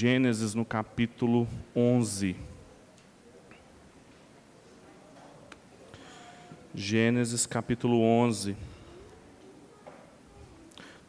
[0.00, 1.46] Gênesis no capítulo
[1.76, 2.34] 11.
[6.74, 8.56] Gênesis capítulo 11.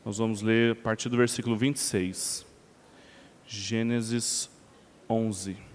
[0.03, 2.45] Nós vamos ler a partir do versículo 26.
[3.47, 4.49] Gênesis
[5.09, 5.70] 11.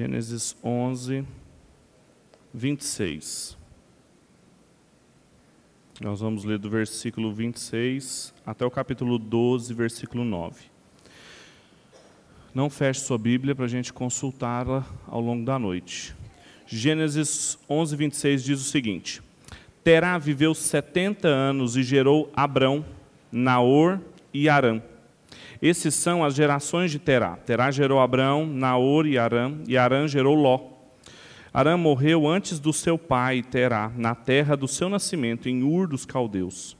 [0.00, 1.26] Gênesis 11,
[2.54, 3.58] 26.
[6.00, 10.64] Nós vamos ler do versículo 26 até o capítulo 12, versículo 9.
[12.54, 16.16] Não feche sua Bíblia para a gente consultá-la ao longo da noite.
[16.66, 19.20] Gênesis 11, 26 diz o seguinte:
[19.84, 22.82] Terá viveu 70 anos e gerou Abrão,
[23.30, 24.00] Naor
[24.32, 24.80] e Arã.
[25.62, 27.36] Esses são as gerações de Terá.
[27.36, 30.58] Terá gerou Abrão, Naor e Arã, e Arã gerou Ló.
[31.52, 36.06] Arã morreu antes do seu pai, Terá, na terra do seu nascimento, em Ur dos
[36.06, 36.76] Caldeus.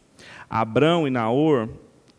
[0.48, 1.68] Abrão e Naor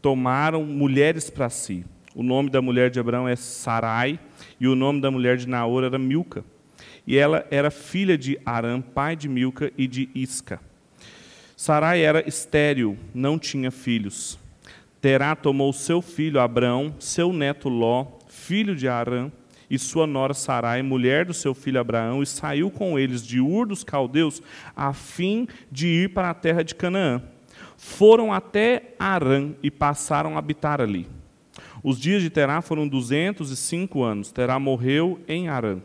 [0.02, 1.84] tomaram mulheres para si.
[2.14, 4.20] O nome da mulher de Abrão é Sarai,
[4.60, 6.44] e o nome da mulher de Naor era Milca.
[7.08, 10.60] E ela era filha de Arã, pai de Milca e de Isca.
[11.56, 14.38] Sarai era estéril, não tinha filhos.
[15.02, 19.32] Terá tomou seu filho Abrão, seu neto Ló, filho de Arã,
[19.68, 23.66] e sua nora Sarai, mulher do seu filho Abraão, e saiu com eles de Ur
[23.66, 24.44] dos Caldeus,
[24.76, 27.22] a fim de ir para a terra de Canaã.
[27.78, 31.08] Foram até Arã e passaram a habitar ali.
[31.82, 34.32] Os dias de Terá foram duzentos e cinco anos.
[34.32, 35.80] Terá morreu em Arã.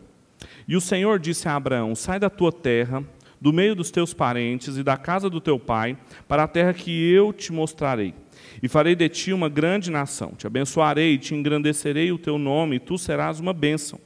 [0.68, 3.02] E o Senhor disse a Abraão: Sai da tua terra,
[3.40, 5.96] do meio dos teus parentes e da casa do teu pai,
[6.28, 8.14] para a terra que eu te mostrarei.
[8.66, 10.32] E farei de ti uma grande nação.
[10.36, 13.96] Te abençoarei te engrandecerei o teu nome, e tu serás uma bênção.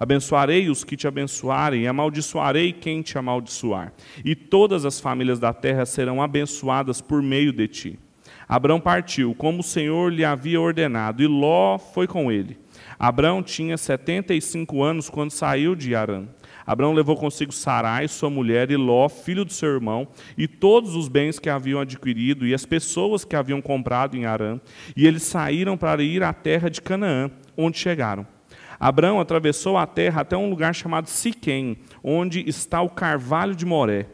[0.00, 3.92] Abençoarei os que te abençoarem, e amaldiçoarei quem te amaldiçoar.
[4.24, 7.98] E todas as famílias da terra serão abençoadas por meio de ti.
[8.48, 12.56] Abrão partiu, como o Senhor lhe havia ordenado, e Ló foi com ele.
[12.98, 16.24] Abrão tinha setenta e cinco anos quando saiu de Arã.
[16.66, 21.08] Abraão levou consigo Sarai, sua mulher, e Ló, filho do seu irmão, e todos os
[21.08, 24.60] bens que haviam adquirido, e as pessoas que haviam comprado em Arã,
[24.96, 28.26] e eles saíram para ir à terra de Canaã, onde chegaram.
[28.78, 34.06] Abraão atravessou a terra até um lugar chamado Siquém, onde está o carvalho de Moré.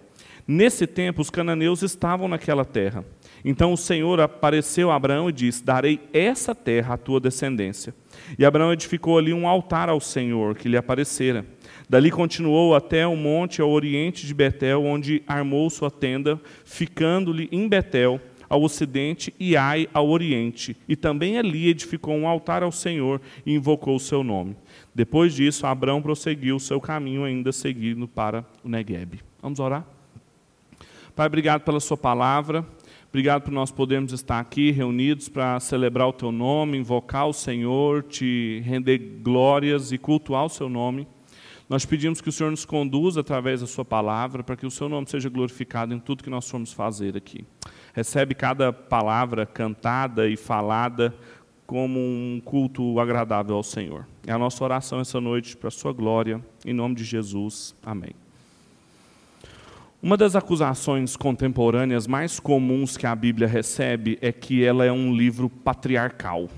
[0.46, 3.04] Nesse tempo, os cananeus estavam naquela terra.
[3.44, 7.94] Então o Senhor apareceu a Abraão e disse: Darei essa terra à tua descendência.
[8.38, 11.44] E Abraão edificou ali um altar ao Senhor que lhe aparecera.
[11.88, 17.68] Dali continuou até o monte ao oriente de Betel, onde armou sua tenda, ficando-lhe em
[17.68, 20.76] Betel, ao ocidente, e Ai ao oriente.
[20.88, 24.56] E também ali edificou um altar ao Senhor e invocou o seu nome.
[24.94, 29.20] Depois disso, Abraão prosseguiu o seu caminho, ainda seguindo para o Negueb.
[29.40, 29.84] Vamos orar?
[31.14, 32.64] Pai, obrigado pela sua palavra.
[33.12, 38.02] Obrigado por nós podermos estar aqui reunidos para celebrar o teu nome, invocar o Senhor,
[38.04, 41.06] te render glórias e cultuar o seu nome.
[41.68, 44.88] Nós pedimos que o Senhor nos conduza através da Sua palavra, para que o Seu
[44.88, 47.44] nome seja glorificado em tudo que nós formos fazer aqui.
[47.92, 51.14] Recebe cada palavra cantada e falada
[51.66, 54.08] como um culto agradável ao Senhor.
[54.26, 57.74] É a nossa oração essa noite para a Sua glória, em nome de Jesus.
[57.84, 58.14] Amém.
[60.04, 65.14] Uma das acusações contemporâneas mais comuns que a Bíblia recebe é que ela é um
[65.14, 66.50] livro patriarcal.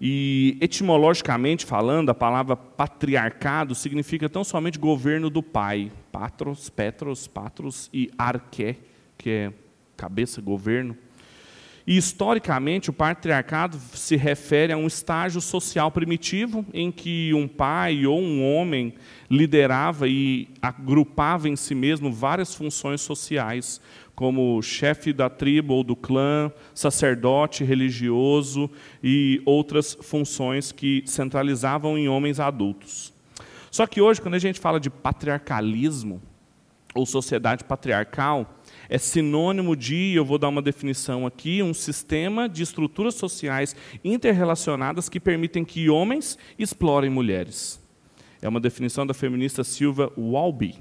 [0.00, 5.92] E etimologicamente falando, a palavra patriarcado significa tão somente governo do pai.
[6.10, 8.78] Patros, Petros, Patros e Arqué,
[9.16, 9.52] que é
[9.96, 10.96] cabeça, governo.
[11.86, 18.06] E historicamente, o patriarcado se refere a um estágio social primitivo em que um pai
[18.06, 18.94] ou um homem
[19.28, 23.80] liderava e agrupava em si mesmo várias funções sociais,
[24.14, 28.70] como chefe da tribo ou do clã, sacerdote religioso
[29.02, 33.12] e outras funções que centralizavam em homens adultos.
[33.70, 36.22] Só que hoje, quando a gente fala de patriarcalismo
[36.94, 38.58] ou sociedade patriarcal,
[38.88, 43.74] é sinônimo de, eu vou dar uma definição aqui, um sistema de estruturas sociais
[44.04, 47.80] interrelacionadas que permitem que homens explorem mulheres.
[48.40, 50.76] É uma definição da feminista Silva Walby.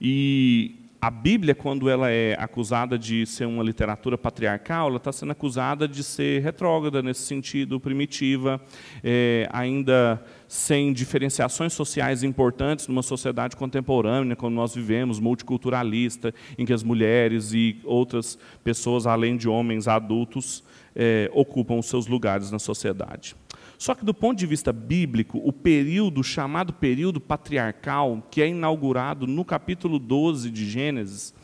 [0.00, 5.32] E a Bíblia, quando ela é acusada de ser uma literatura patriarcal, ela está sendo
[5.32, 8.58] acusada de ser retrógrada nesse sentido, primitiva,
[9.02, 16.72] é, ainda sem diferenciações sociais importantes numa sociedade contemporânea, como nós vivemos, multiculturalista, em que
[16.72, 20.64] as mulheres e outras pessoas, além de homens adultos,
[20.96, 23.36] é, ocupam os seus lugares na sociedade.
[23.84, 29.26] Só que, do ponto de vista bíblico, o período chamado período patriarcal, que é inaugurado
[29.26, 31.34] no capítulo 12 de Gênesis,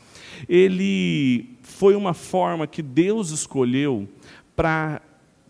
[0.49, 4.09] ele foi uma forma que Deus escolheu
[4.55, 5.03] para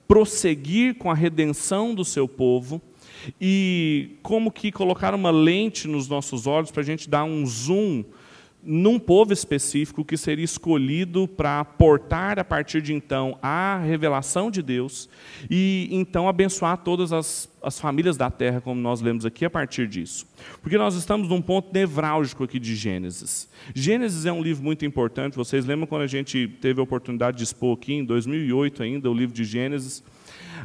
[0.05, 2.81] prosseguir com a redenção do seu povo
[3.39, 8.03] e como que colocar uma lente nos nossos olhos para a gente dar um zoom
[8.63, 14.61] num povo específico que seria escolhido para portar a partir de então a revelação de
[14.61, 15.09] Deus
[15.49, 19.87] e então abençoar todas as, as famílias da terra, como nós lemos aqui a partir
[19.87, 20.27] disso.
[20.61, 23.49] Porque nós estamos num ponto nevrálgico aqui de Gênesis.
[23.73, 27.43] Gênesis é um livro muito importante, vocês lembram quando a gente teve a oportunidade de
[27.43, 30.03] expor aqui, em 2008 ainda, o livro de Gênesis?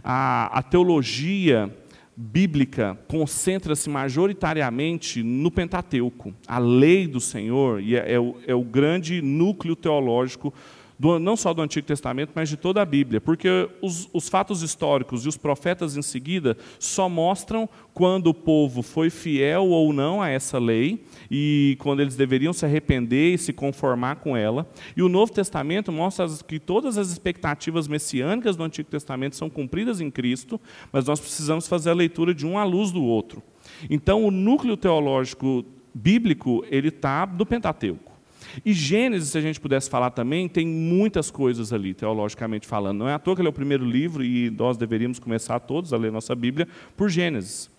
[0.04, 1.74] A, a teologia
[2.16, 9.20] bíblica concentra-se majoritariamente no Pentateuco, a lei do Senhor, é, é, o, é o grande
[9.20, 10.52] núcleo teológico
[10.98, 14.62] do, não só do Antigo Testamento, mas de toda a Bíblia, porque os, os, fatos
[14.62, 20.20] históricos e os profetas em seguida só mostram quando o povo foi fiel ou não
[20.20, 24.68] a essa lei e quando eles deveriam se arrepender e se conformar com ela.
[24.96, 30.00] E o Novo Testamento mostra que todas as expectativas messiânicas do Antigo Testamento são cumpridas
[30.00, 30.60] em Cristo,
[30.92, 33.42] mas nós precisamos fazer a leitura de um à luz do outro.
[33.90, 35.64] Então, o núcleo teológico
[35.94, 38.15] bíblico ele está do Pentateuco.
[38.64, 42.98] E Gênesis, se a gente pudesse falar também, tem muitas coisas ali, teologicamente falando.
[42.98, 45.92] Não é à toa que ele é o primeiro livro e nós deveríamos começar todos
[45.92, 46.66] a ler nossa Bíblia
[46.96, 47.70] por Gênesis.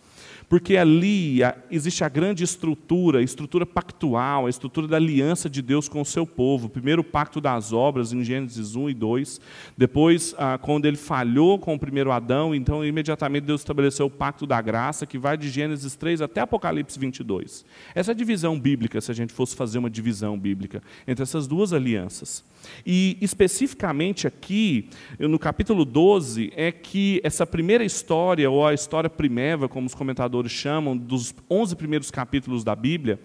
[0.50, 1.40] Porque ali
[1.70, 6.06] existe a grande estrutura, a estrutura pactual, a estrutura da aliança de Deus com o
[6.06, 6.70] seu povo.
[6.70, 9.42] Primeiro o pacto das obras, em Gênesis 1 e 2.
[9.78, 14.48] Depois, ah, quando ele falhou com o primeiro Adão, então imediatamente Deus estabeleceu o pacto
[14.48, 17.66] da graça, que vai de Gênesis 3 até Apocalipse 22.
[17.94, 21.46] Essa é a divisão bíblica, se a gente fosse fazer uma divisão bíblica, entre essas
[21.46, 22.42] duas alianças.
[22.86, 24.90] E especificamente aqui,
[25.20, 30.37] no capítulo 12, é que essa primeira história, ou a história primeva, como os comentadores
[30.46, 33.20] chamam, dos 11 primeiros capítulos da Bíblia,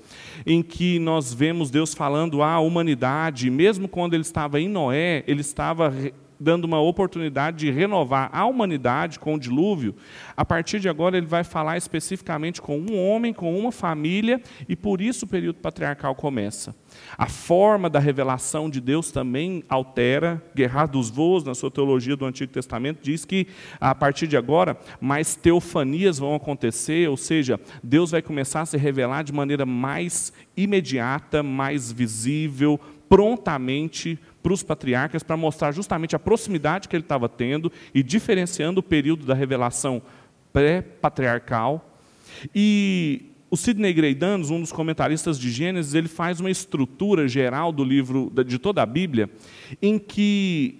[0.46, 5.40] em que nós vemos Deus falando à humanidade, mesmo quando ele estava em Noé, ele
[5.40, 5.92] estava
[6.38, 9.94] dando uma oportunidade de renovar a humanidade com o dilúvio,
[10.36, 14.74] a partir de agora ele vai falar especificamente com um homem, com uma família, e
[14.74, 16.74] por isso o período patriarcal começa.
[17.16, 20.42] A forma da revelação de Deus também altera.
[20.54, 23.46] Gerhard dos Voos, na sua teologia do Antigo Testamento, diz que
[23.80, 28.76] a partir de agora mais teofanias vão acontecer, ou seja, Deus vai começar a se
[28.76, 32.78] revelar de maneira mais imediata, mais visível,
[33.08, 38.80] prontamente para os patriarcas, para mostrar justamente a proximidade que ele estava tendo e diferenciando
[38.80, 40.02] o período da revelação
[40.52, 41.98] pré-patriarcal.
[42.54, 47.84] E o Sidney Greidanos, um dos comentaristas de Gênesis, ele faz uma estrutura geral do
[47.84, 49.30] livro, de toda a Bíblia,
[49.80, 50.78] em que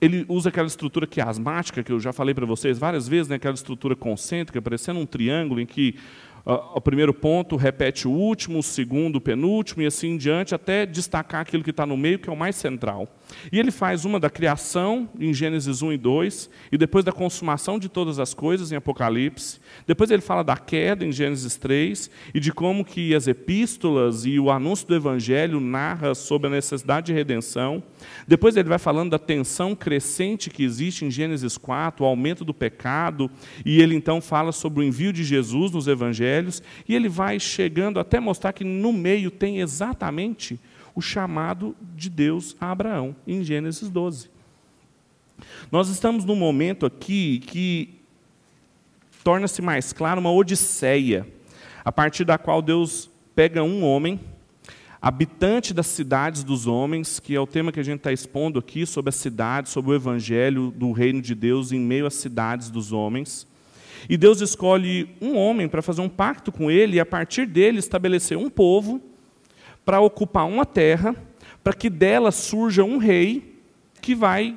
[0.00, 3.54] ele usa aquela estrutura quiasmática, que eu já falei para vocês várias vezes, né, aquela
[3.54, 5.94] estrutura concêntrica, parecendo um triângulo, em que
[6.44, 10.84] o primeiro ponto repete o último, o segundo o penúltimo, e assim em diante, até
[10.84, 13.08] destacar aquilo que está no meio, que é o mais central.
[13.50, 17.78] E ele faz uma da criação, em Gênesis 1 e 2, e depois da consumação
[17.78, 19.60] de todas as coisas, em Apocalipse.
[19.86, 24.38] Depois ele fala da queda, em Gênesis 3, e de como que as epístolas e
[24.38, 27.82] o anúncio do Evangelho narra sobre a necessidade de redenção.
[28.26, 32.54] Depois ele vai falando da tensão crescente que existe em Gênesis 4, o aumento do
[32.54, 33.30] pecado,
[33.64, 38.00] e ele então fala sobre o envio de Jesus nos Evangelhos, e ele vai chegando
[38.00, 40.58] até mostrar que no meio tem exatamente
[40.94, 44.30] o chamado de Deus a Abraão, em Gênesis 12.
[45.70, 47.94] Nós estamos num momento aqui que
[49.24, 51.26] torna-se mais claro uma odisseia,
[51.84, 54.20] a partir da qual Deus pega um homem,
[55.00, 58.86] habitante das cidades dos homens, que é o tema que a gente está expondo aqui,
[58.86, 62.92] sobre a cidade, sobre o evangelho do reino de Deus em meio às cidades dos
[62.92, 63.46] homens.
[64.08, 67.78] E Deus escolhe um homem para fazer um pacto com ele e, a partir dele,
[67.78, 69.00] estabelecer um povo
[69.84, 71.14] para ocupar uma terra,
[71.62, 73.60] para que dela surja um rei
[74.00, 74.56] que vai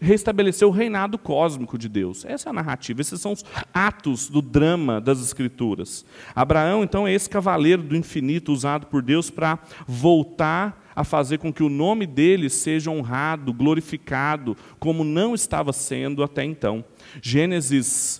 [0.00, 2.24] restabelecer o reinado cósmico de Deus.
[2.24, 6.04] Essa é a narrativa, esses são os atos do drama das Escrituras.
[6.34, 11.52] Abraão, então, é esse cavaleiro do infinito usado por Deus para voltar a fazer com
[11.52, 16.84] que o nome dele seja honrado, glorificado, como não estava sendo até então.
[17.22, 18.19] Gênesis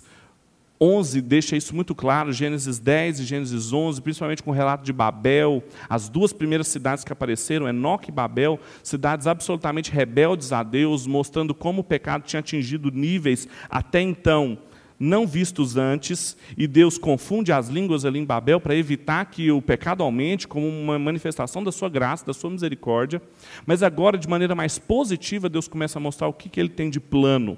[0.81, 4.91] 11 deixa isso muito claro, Gênesis 10 e Gênesis 11, principalmente com o relato de
[4.91, 11.05] Babel, as duas primeiras cidades que apareceram, Enoque e Babel, cidades absolutamente rebeldes a Deus,
[11.05, 14.57] mostrando como o pecado tinha atingido níveis até então
[14.99, 19.59] não vistos antes, e Deus confunde as línguas ali em Babel para evitar que o
[19.59, 23.19] pecado aumente como uma manifestação da sua graça, da sua misericórdia.
[23.65, 26.87] Mas agora, de maneira mais positiva, Deus começa a mostrar o que, que ele tem
[26.87, 27.57] de plano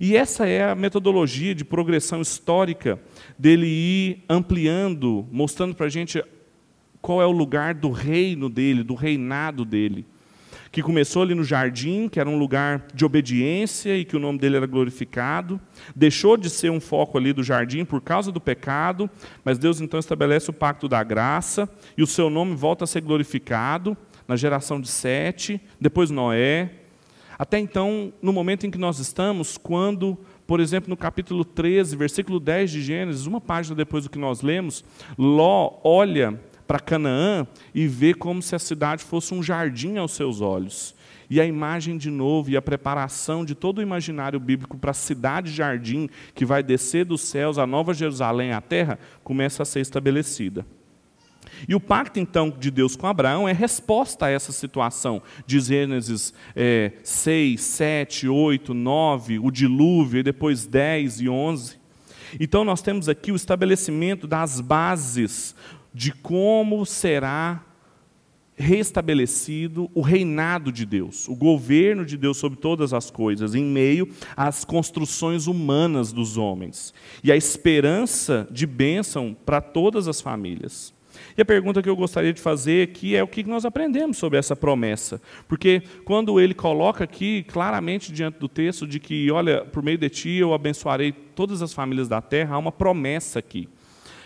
[0.00, 3.00] e essa é a metodologia de progressão histórica
[3.38, 6.22] dele ir ampliando, mostrando para a gente
[7.00, 10.06] qual é o lugar do reino dele, do reinado dele.
[10.70, 14.38] Que começou ali no jardim, que era um lugar de obediência e que o nome
[14.38, 15.58] dele era glorificado.
[15.96, 19.08] Deixou de ser um foco ali do jardim por causa do pecado,
[19.42, 23.00] mas Deus então estabelece o pacto da graça e o seu nome volta a ser
[23.00, 26.70] glorificado na geração de Sete, depois Noé,
[27.38, 32.40] até então, no momento em que nós estamos, quando, por exemplo, no capítulo 13, versículo
[32.40, 34.84] 10 de Gênesis, uma página depois do que nós lemos,
[35.16, 40.40] Ló olha para Canaã e vê como se a cidade fosse um jardim aos seus
[40.40, 40.96] olhos.
[41.30, 44.94] E a imagem de novo e a preparação de todo o imaginário bíblico para a
[44.94, 50.66] cidade-jardim que vai descer dos céus, a nova Jerusalém, a terra, começa a ser estabelecida.
[51.66, 56.32] E o pacto, então, de Deus com Abraão é resposta a essa situação de Gênesis
[56.54, 61.78] é, 6, 7, 8, 9, o dilúvio, e depois 10 e 11.
[62.38, 65.54] Então, nós temos aqui o estabelecimento das bases
[65.94, 67.64] de como será
[68.58, 74.08] restabelecido o reinado de Deus, o governo de Deus sobre todas as coisas, em meio
[74.36, 80.92] às construções humanas dos homens, e a esperança de bênção para todas as famílias.
[81.38, 84.40] E a pergunta que eu gostaria de fazer aqui é o que nós aprendemos sobre
[84.40, 85.22] essa promessa.
[85.46, 90.10] Porque quando ele coloca aqui claramente diante do texto de que, olha, por meio de
[90.10, 93.68] ti eu abençoarei todas as famílias da terra, há uma promessa aqui.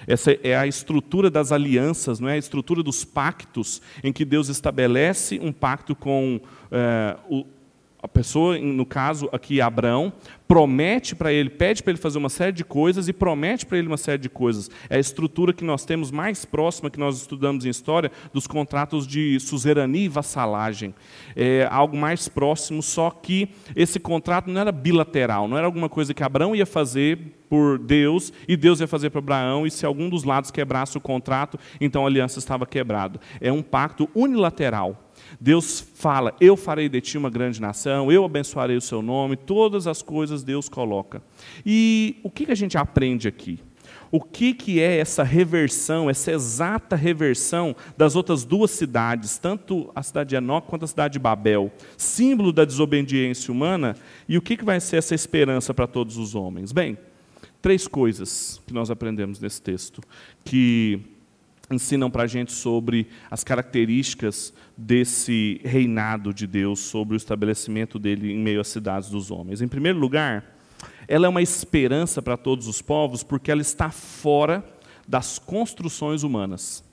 [0.07, 2.33] Essa é a estrutura das alianças, não é?
[2.33, 6.41] a estrutura dos pactos, em que Deus estabelece um pacto com
[6.71, 7.45] é, o,
[8.03, 10.13] a pessoa, no caso aqui Abraão,
[10.49, 13.87] promete para ele, pede para ele fazer uma série de coisas e promete para ele
[13.87, 14.69] uma série de coisas.
[14.91, 19.07] É a estrutura que nós temos mais próxima, que nós estudamos em história, dos contratos
[19.07, 20.93] de suzerania e vassalagem.
[21.37, 26.13] É algo mais próximo, só que esse contrato não era bilateral, não era alguma coisa
[26.13, 27.19] que Abraão ia fazer
[27.49, 31.01] por Deus e Deus ia fazer para Abraão, e se algum dos lados quebrasse o
[31.01, 33.21] contrato, então a aliança estava quebrada.
[33.41, 35.02] É um pacto unilateral.
[35.43, 39.89] Deus fala: Eu farei de ti uma grande nação, eu abençoarei o seu nome, todas
[39.89, 41.21] as coisas Deus coloca.
[41.67, 43.59] E o que a gente aprende aqui?
[44.09, 50.03] O que, que é essa reversão, essa exata reversão das outras duas cidades, tanto a
[50.03, 53.97] cidade de Enoque quanto a cidade de Babel, símbolo da desobediência humana,
[54.29, 56.71] e o que, que vai ser essa esperança para todos os homens?
[56.71, 56.97] Bem,
[57.61, 60.01] três coisas que nós aprendemos nesse texto,
[60.45, 61.01] que
[61.73, 68.33] ensinam para a gente sobre as características desse reinado de Deus, sobre o estabelecimento dele
[68.33, 69.61] em meio às cidades dos homens.
[69.61, 70.57] Em primeiro lugar,
[71.09, 74.65] ela é uma esperança para todos os povos porque ela está fora
[75.07, 76.85] das construções humanas.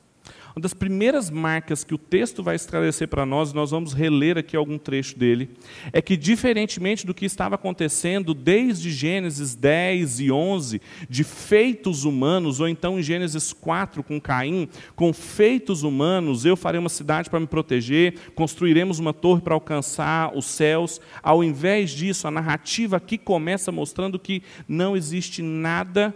[0.55, 4.57] Uma das primeiras marcas que o texto vai esclarecer para nós, nós vamos reler aqui
[4.57, 5.51] algum trecho dele,
[5.93, 12.59] é que, diferentemente do que estava acontecendo desde Gênesis 10 e 11, de feitos humanos,
[12.59, 17.39] ou então em Gênesis 4 com Caim, com feitos humanos, eu farei uma cidade para
[17.39, 20.99] me proteger, construiremos uma torre para alcançar os céus.
[21.21, 26.15] Ao invés disso, a narrativa aqui começa mostrando que não existe nada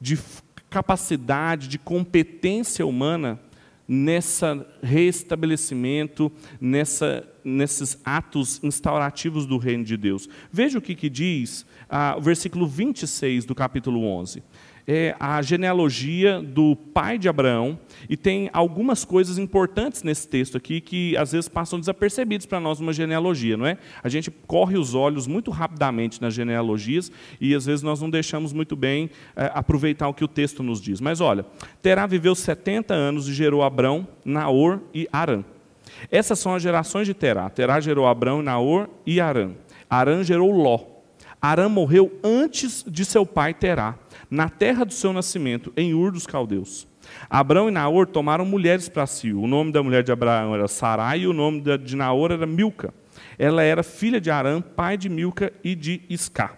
[0.00, 0.18] de
[0.70, 3.40] capacidade, de competência humana
[3.88, 10.28] nessa restabelecimento, nessa, nesses atos instaurativos do reino de Deus.
[10.50, 14.42] Veja o que, que diz ah, o versículo 26 do capítulo 11
[14.86, 17.78] é a genealogia do pai de Abraão,
[18.08, 22.78] e tem algumas coisas importantes nesse texto aqui que às vezes passam desapercebidos para nós
[22.78, 23.78] numa genealogia, não é?
[24.02, 28.52] A gente corre os olhos muito rapidamente nas genealogias e às vezes nós não deixamos
[28.52, 31.00] muito bem é, aproveitar o que o texto nos diz.
[31.00, 31.44] Mas olha,
[31.82, 35.44] Terá viveu 70 anos e gerou Abrão, Naor e Arã.
[36.10, 37.48] Essas são as gerações de Terá.
[37.48, 39.52] Terá gerou Abrão, Naor e Arã.
[39.88, 40.95] Arã gerou Ló.
[41.50, 43.96] Arã morreu antes de seu pai Terá
[44.28, 46.88] na terra do seu nascimento, em Ur dos Caldeus.
[47.30, 49.32] Abraão e Naor tomaram mulheres para si.
[49.32, 52.92] O nome da mulher de Abraão era Sarai e o nome de Naor era Milca.
[53.38, 56.50] Ela era filha de Arã, pai de Milca e de Isca.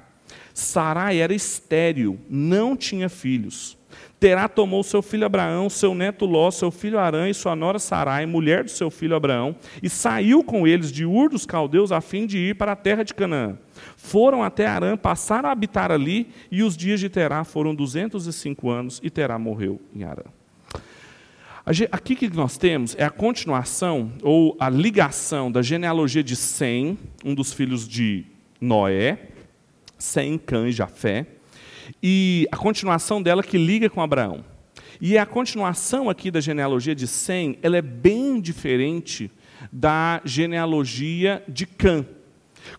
[0.55, 3.78] Sarai era estéril, não tinha filhos.
[4.21, 8.27] Terá tomou seu filho Abraão, seu neto Ló, seu filho Arã e sua nora Sarai,
[8.27, 12.27] mulher do seu filho Abraão, e saiu com eles de Ur dos caldeus a fim
[12.27, 13.57] de ir para a terra de Canaã.
[13.97, 19.01] Foram até Arã, passaram a habitar ali, e os dias de Terá foram 205 anos,
[19.05, 20.25] e Terá morreu em Arã.
[21.93, 27.35] Aqui que nós temos é a continuação ou a ligação da genealogia de Sem, um
[27.35, 28.25] dos filhos de
[28.61, 29.29] Noé,
[29.97, 31.27] Sem, Cã e Jafé,
[32.03, 34.45] e a continuação dela que liga com Abraão.
[35.01, 39.31] E a continuação aqui da genealogia de Sem, ela é bem diferente
[39.73, 42.05] da genealogia de Cã.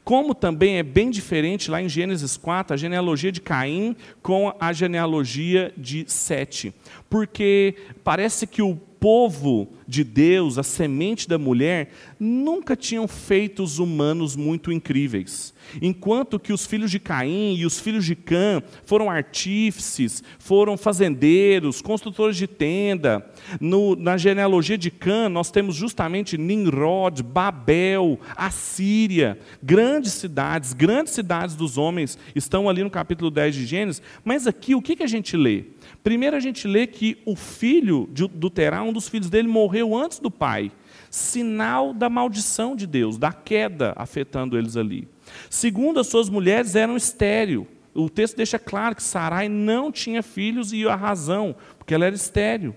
[0.04, 4.74] Como também é bem diferente lá em Gênesis 4, a genealogia de Caim com a
[4.74, 6.74] genealogia de Sete.
[7.10, 14.36] Porque parece que o povo de Deus, a semente da mulher, nunca tinham feitos humanos
[14.36, 15.54] muito incríveis.
[15.82, 21.82] Enquanto que os filhos de Caim e os filhos de Cã foram artífices, foram fazendeiros,
[21.82, 23.26] construtores de tenda.
[23.60, 31.56] No, na genealogia de Cã, nós temos justamente Nimrod, Babel, Assíria, grandes cidades, grandes cidades
[31.56, 34.02] dos homens estão ali no capítulo 10 de Gênesis.
[34.24, 35.66] Mas aqui, o que, que a gente lê?
[36.04, 40.20] Primeiro a gente lê que o filho do Terá, um dos filhos dele, morreu antes
[40.20, 40.72] do pai.
[41.10, 45.08] Sinal da maldição de Deus, da queda afetando eles ali.
[45.50, 47.68] Segundo, as suas mulheres eram estéril.
[47.94, 52.16] O texto deixa claro que Sarai não tinha filhos e a razão, porque ela era
[52.16, 52.74] estéril.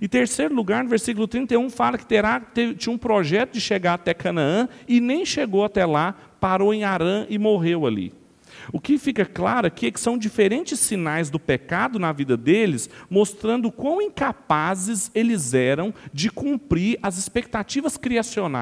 [0.00, 2.40] E terceiro lugar, no versículo 31, fala que Terá
[2.76, 7.26] tinha um projeto de chegar até Canaã e nem chegou até lá, parou em Arã
[7.28, 8.12] e morreu ali.
[8.70, 12.90] O que fica claro aqui é que são diferentes sinais do pecado na vida deles,
[13.08, 18.52] mostrando quão incapazes eles eram de cumprir as expectativas criacionais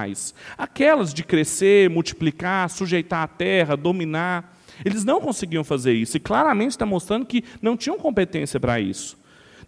[0.57, 4.57] aquelas de crescer, multiplicar, sujeitar a terra, dominar.
[4.85, 9.20] Eles não conseguiam fazer isso, e claramente está mostrando que não tinham competência para isso.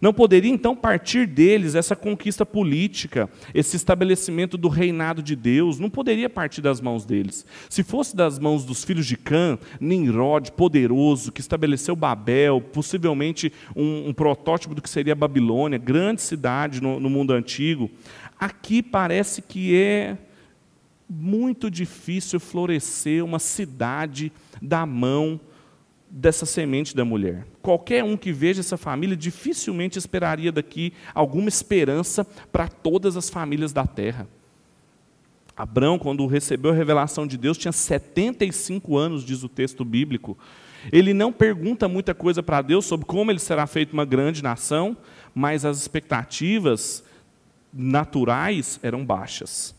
[0.03, 5.89] Não poderia então partir deles essa conquista política, esse estabelecimento do reinado de Deus, não
[5.89, 7.45] poderia partir das mãos deles.
[7.69, 14.09] Se fosse das mãos dos filhos de Cã, Nimrod, poderoso, que estabeleceu Babel, possivelmente um,
[14.09, 17.89] um protótipo do que seria Babilônia, grande cidade no, no mundo antigo,
[18.37, 20.17] aqui parece que é
[21.09, 25.39] muito difícil florescer uma cidade da mão
[26.15, 27.43] dessa semente da mulher.
[27.59, 33.73] Qualquer um que veja essa família dificilmente esperaria daqui alguma esperança para todas as famílias
[33.73, 34.27] da terra.
[35.57, 40.37] Abraão, quando recebeu a revelação de Deus, tinha 75 anos, diz o texto bíblico.
[40.91, 44.95] Ele não pergunta muita coisa para Deus sobre como ele será feito uma grande nação,
[45.33, 47.03] mas as expectativas
[47.73, 49.73] naturais eram baixas.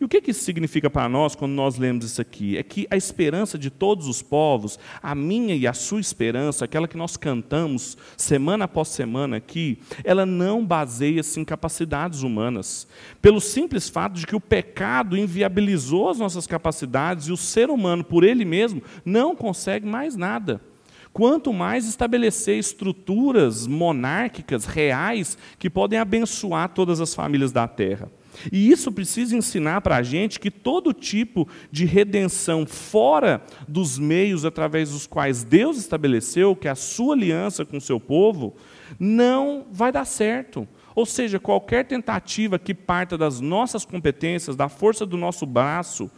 [0.00, 2.56] E o que, que isso significa para nós quando nós lemos isso aqui?
[2.56, 6.88] É que a esperança de todos os povos, a minha e a sua esperança, aquela
[6.88, 12.86] que nós cantamos semana após semana aqui, ela não baseia-se em capacidades humanas.
[13.20, 18.04] Pelo simples fato de que o pecado inviabilizou as nossas capacidades e o ser humano,
[18.04, 20.60] por ele mesmo, não consegue mais nada.
[21.12, 28.08] Quanto mais estabelecer estruturas monárquicas reais que podem abençoar todas as famílias da terra.
[28.52, 34.44] E isso precisa ensinar para a gente que todo tipo de redenção fora dos meios
[34.44, 38.54] através dos quais Deus estabeleceu, que é a sua aliança com o seu povo,
[38.98, 40.66] não vai dar certo.
[40.94, 46.10] Ou seja, qualquer tentativa que parta das nossas competências, da força do nosso braço,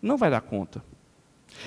[0.00, 0.82] não vai dar conta.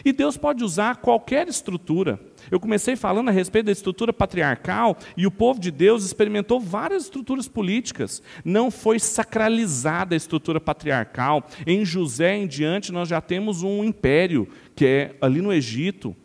[0.05, 2.19] E Deus pode usar qualquer estrutura.
[2.49, 7.03] Eu comecei falando a respeito da estrutura patriarcal e o povo de Deus experimentou várias
[7.03, 8.21] estruturas políticas.
[8.43, 11.47] Não foi sacralizada a estrutura patriarcal.
[11.65, 16.15] Em José em diante nós já temos um império, que é ali no Egito.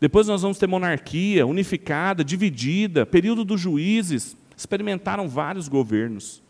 [0.00, 4.36] Depois nós vamos ter monarquia unificada, dividida, período dos juízes.
[4.56, 6.42] Experimentaram vários governos.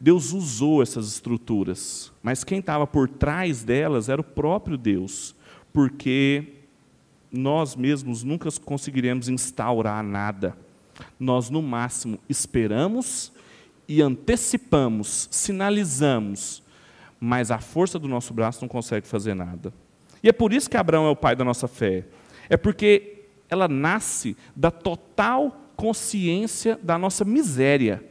[0.00, 5.36] Deus usou essas estruturas, mas quem estava por trás delas era o próprio Deus
[5.76, 6.55] porque
[7.32, 10.56] nós mesmos nunca conseguiremos instaurar nada.
[11.18, 13.32] Nós, no máximo, esperamos
[13.88, 16.62] e antecipamos, sinalizamos,
[17.20, 19.72] mas a força do nosso braço não consegue fazer nada.
[20.22, 22.04] E é por isso que Abraão é o pai da nossa fé.
[22.48, 28.02] É porque ela nasce da total consciência da nossa miséria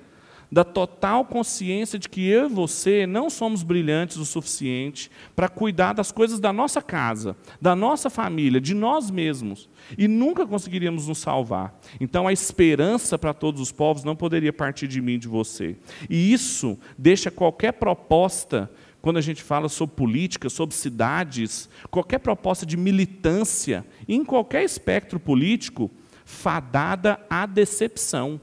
[0.56, 5.92] da total consciência de que eu e você não somos brilhantes o suficiente para cuidar
[5.92, 11.18] das coisas da nossa casa, da nossa família, de nós mesmos, e nunca conseguiríamos nos
[11.18, 11.78] salvar.
[12.00, 15.76] Então a esperança para todos os povos não poderia partir de mim de você.
[16.10, 22.66] E isso deixa qualquer proposta quando a gente fala sobre política, sobre cidades, qualquer proposta
[22.66, 25.92] de militância, em qualquer espectro político,
[26.24, 28.40] fadada à decepção.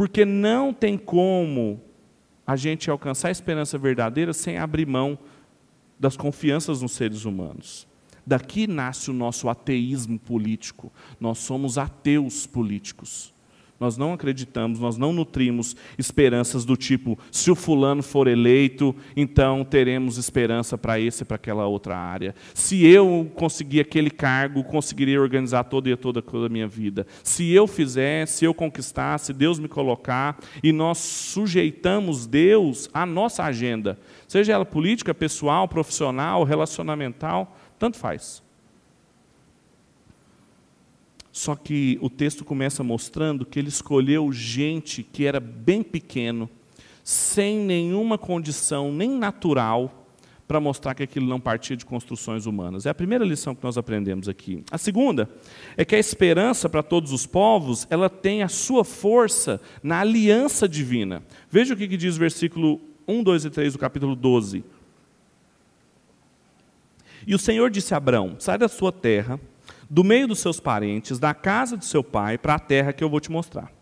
[0.00, 1.78] Porque não tem como
[2.46, 5.18] a gente alcançar a esperança verdadeira sem abrir mão
[5.98, 7.86] das confianças nos seres humanos.
[8.26, 10.90] Daqui nasce o nosso ateísmo político.
[11.20, 13.34] Nós somos ateus políticos.
[13.80, 19.64] Nós não acreditamos, nós não nutrimos esperanças do tipo, se o fulano for eleito, então
[19.64, 22.34] teremos esperança para esse e para aquela outra área.
[22.52, 27.06] Se eu conseguir aquele cargo, conseguirei organizar toda e toda, toda a minha vida.
[27.24, 33.06] Se eu fizer, se eu conquistar, se Deus me colocar, e nós sujeitamos Deus à
[33.06, 38.42] nossa agenda, seja ela política, pessoal, profissional, relacionamental, tanto faz.
[41.40, 46.50] Só que o texto começa mostrando que ele escolheu gente que era bem pequeno,
[47.02, 50.06] sem nenhuma condição, nem natural,
[50.46, 52.84] para mostrar que aquilo não partia de construções humanas.
[52.84, 54.62] É a primeira lição que nós aprendemos aqui.
[54.70, 55.30] A segunda
[55.78, 60.68] é que a esperança para todos os povos, ela tem a sua força na aliança
[60.68, 61.22] divina.
[61.50, 64.62] Veja o que diz o versículo 1, 2 e 3 do capítulo 12.
[67.26, 69.40] E o Senhor disse a Abraão: Sai da sua terra,
[69.90, 73.10] do meio dos seus parentes, da casa de seu pai, para a terra que eu
[73.10, 73.72] vou te mostrar.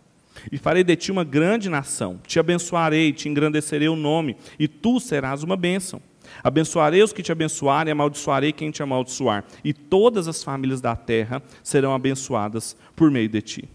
[0.50, 4.98] E farei de ti uma grande nação, te abençoarei, te engrandecerei o nome, e tu
[4.98, 6.00] serás uma bênção.
[6.42, 11.42] Abençoarei os que te abençoarem, amaldiçoarei quem te amaldiçoar, e todas as famílias da terra
[11.62, 13.68] serão abençoadas por meio de ti.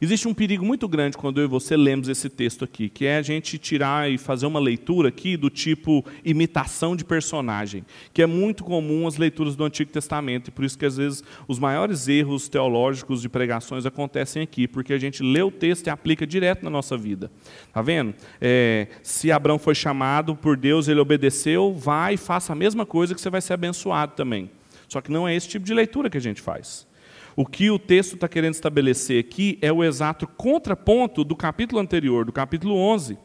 [0.00, 3.16] Existe um perigo muito grande quando eu e você lemos esse texto aqui, que é
[3.16, 8.26] a gente tirar e fazer uma leitura aqui do tipo imitação de personagem, que é
[8.26, 12.08] muito comum as leituras do Antigo Testamento, e por isso que às vezes os maiores
[12.08, 16.62] erros teológicos de pregações acontecem aqui, porque a gente lê o texto e aplica direto
[16.62, 17.30] na nossa vida.
[17.72, 18.14] Tá vendo?
[18.40, 23.14] É, se Abraão foi chamado por Deus, ele obedeceu, vai e faça a mesma coisa
[23.14, 24.50] que você vai ser abençoado também.
[24.88, 26.87] Só que não é esse tipo de leitura que a gente faz.
[27.38, 32.24] O que o texto está querendo estabelecer aqui é o exato contraponto do capítulo anterior,
[32.24, 33.16] do capítulo 11.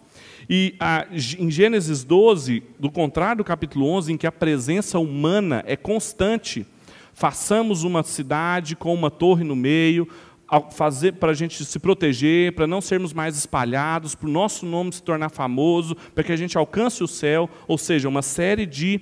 [0.48, 1.08] E a,
[1.40, 6.64] em Gênesis 12, do contrário do capítulo 11, em que a presença humana é constante,
[7.12, 10.08] façamos uma cidade com uma torre no meio,
[11.20, 15.02] para a gente se proteger, para não sermos mais espalhados, para o nosso nome se
[15.02, 19.02] tornar famoso, para que a gente alcance o céu, ou seja, uma série de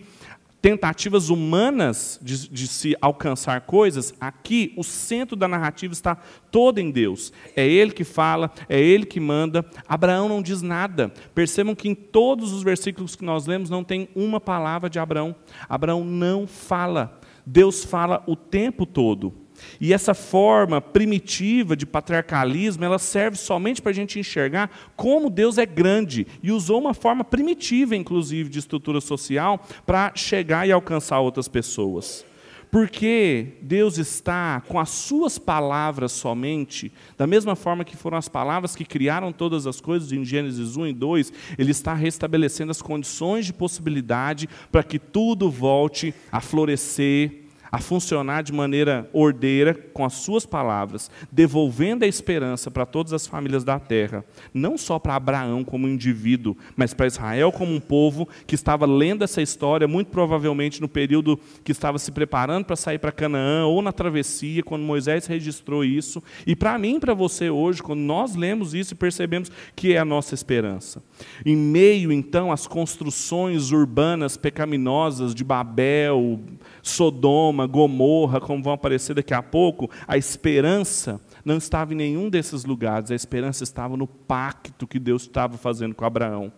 [0.61, 6.15] tentativas humanas de, de, se alcançar coisas, aqui o centro da narrativa está
[6.51, 7.33] todo em Deus.
[7.55, 9.65] É Ele que fala, é Ele que manda.
[9.87, 11.11] Abraão não diz nada.
[11.33, 15.35] Percebam que em todos os versículos que nós lemos não tem uma palavra de Abraão.
[15.67, 17.19] Abraão não fala.
[17.43, 19.40] Deus fala o tempo todo.
[19.79, 25.57] E essa forma primitiva de patriarcalismo, ela serve somente para a gente enxergar como Deus
[25.57, 31.19] é grande e usou uma forma primitiva, inclusive, de estrutura social para chegar e alcançar
[31.19, 32.25] outras pessoas.
[32.71, 38.77] Porque Deus está com as suas palavras somente, da mesma forma que foram as palavras
[38.77, 43.45] que criaram todas as coisas em Gênesis 1 e 2, Ele está restabelecendo as condições
[43.45, 47.40] de possibilidade para que tudo volte a florescer,
[47.71, 53.25] a funcionar de maneira ordeira com as suas palavras, devolvendo a esperança para todas as
[53.25, 58.27] famílias da terra, não só para Abraão como indivíduo, mas para Israel como um povo
[58.45, 62.99] que estava lendo essa história, muito provavelmente no período que estava se preparando para sair
[62.99, 67.49] para Canaã ou na travessia, quando Moisés registrou isso, e para mim e para você
[67.49, 71.01] hoje, quando nós lemos isso e percebemos que é a nossa esperança.
[71.45, 76.39] Em meio, então, às construções urbanas pecaminosas de Babel,
[76.81, 82.65] Sodoma, Gomorra, como vão aparecer daqui a pouco, a esperança não estava em nenhum desses
[82.65, 86.51] lugares, a esperança estava no pacto que Deus estava fazendo com Abraão.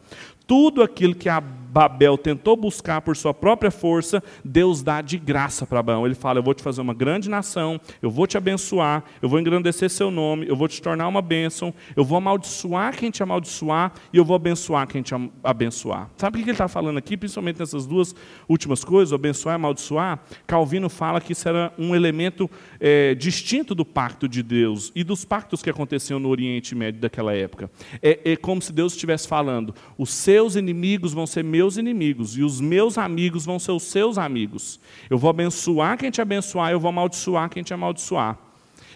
[0.45, 1.41] Tudo aquilo que a
[1.73, 6.05] Babel tentou buscar por sua própria força, Deus dá de graça para Abraão.
[6.05, 9.39] Ele fala: Eu vou te fazer uma grande nação, eu vou te abençoar, eu vou
[9.39, 13.91] engrandecer seu nome, eu vou te tornar uma bênção, eu vou amaldiçoar quem te amaldiçoar
[14.13, 16.11] e eu vou abençoar quem te abençoar.
[16.15, 18.13] Sabe o que ele está falando aqui, principalmente nessas duas
[18.47, 20.19] últimas coisas, abençoar e amaldiçoar?
[20.45, 22.47] Calvino fala que isso era um elemento
[22.79, 27.33] é, distinto do pacto de Deus e dos pactos que aconteciam no Oriente Médio daquela
[27.33, 27.71] época.
[27.99, 32.43] É, é como se Deus estivesse falando: o seus inimigos vão ser meus inimigos, e
[32.43, 34.79] os meus amigos vão ser os seus amigos.
[35.09, 38.37] Eu vou abençoar quem te abençoar, eu vou amaldiçoar quem te amaldiçoar.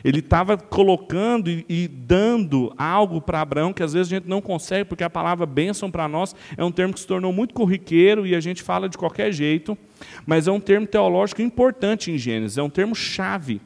[0.04, 4.42] Ele estava colocando e, e, dando algo para Abraão que às vezes a gente não
[4.42, 8.26] consegue, porque a palavra bênção para nós é um termo que se tornou muito corriqueiro
[8.26, 9.78] e a gente fala de qualquer jeito,
[10.26, 13.60] mas é um termo teológico importante em Gênesis, é um termo chave.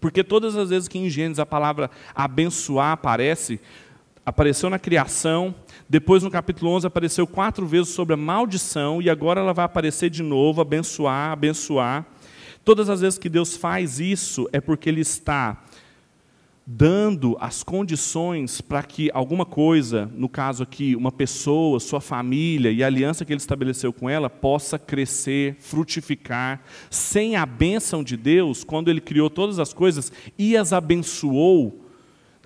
[0.00, 3.58] Porque todas as vezes que em Gênesis a palavra abençoar aparece,
[4.24, 5.54] apareceu na criação,
[5.88, 10.10] depois no capítulo 11 apareceu quatro vezes sobre a maldição, e agora ela vai aparecer
[10.10, 12.04] de novo, abençoar, abençoar.
[12.64, 15.62] Todas as vezes que Deus faz isso é porque Ele está
[16.66, 22.82] dando as condições para que alguma coisa, no caso aqui, uma pessoa, sua família e
[22.82, 26.60] a aliança que ele estabeleceu com ela, possa crescer, frutificar.
[26.90, 31.85] Sem a bênção de Deus, quando ele criou todas as coisas e as abençoou,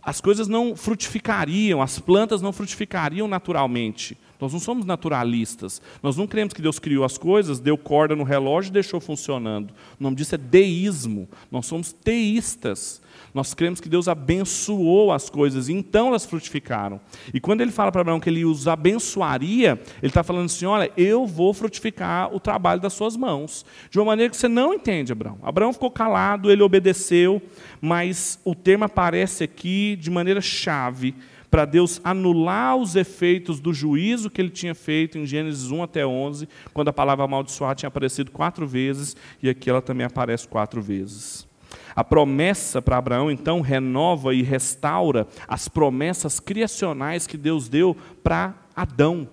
[0.02, 4.16] as coisas não frutificariam, as plantas não frutificariam naturalmente.
[4.40, 5.82] Nós não somos naturalistas.
[6.02, 9.72] Nós não cremos que Deus criou as coisas, deu corda no relógio e deixou funcionando.
[9.98, 11.28] O nome disso é deísmo.
[11.50, 13.02] Nós somos teístas.
[13.32, 17.00] Nós cremos que Deus abençoou as coisas, e então elas frutificaram.
[17.32, 20.90] E quando ele fala para Abraão que ele os abençoaria, ele está falando assim: olha,
[20.96, 23.64] eu vou frutificar o trabalho das suas mãos.
[23.90, 25.38] De uma maneira que você não entende, Abraão.
[25.42, 27.40] Abraão ficou calado, ele obedeceu,
[27.80, 31.14] mas o termo aparece aqui de maneira chave
[31.50, 36.06] para Deus anular os efeitos do juízo que ele tinha feito em Gênesis 1 até
[36.06, 40.80] 11, quando a palavra amaldiçoar tinha aparecido quatro vezes, e aqui ela também aparece quatro
[40.80, 41.49] vezes.
[41.94, 48.54] A promessa para Abraão, então, renova e restaura as promessas criacionais que Deus deu para
[48.74, 49.28] Adão,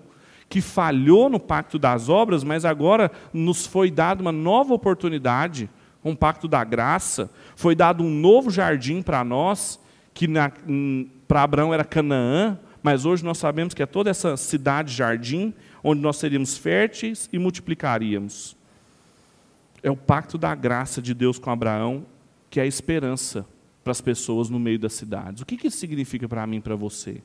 [0.48, 5.68] que falhou no pacto das obras, mas agora nos foi dada uma nova oportunidade,
[6.04, 9.78] um pacto da graça, foi dado um novo jardim para nós,
[10.14, 10.26] que
[11.26, 16.16] para Abraão era Canaã, mas hoje nós sabemos que é toda essa cidade-jardim, onde nós
[16.16, 18.56] seríamos férteis e multiplicaríamos.
[19.82, 22.04] É o pacto da graça de Deus com Abraão
[22.50, 23.46] que é a esperança
[23.82, 25.42] para as pessoas no meio das cidades.
[25.42, 27.22] O que, isso significa para mim e para você?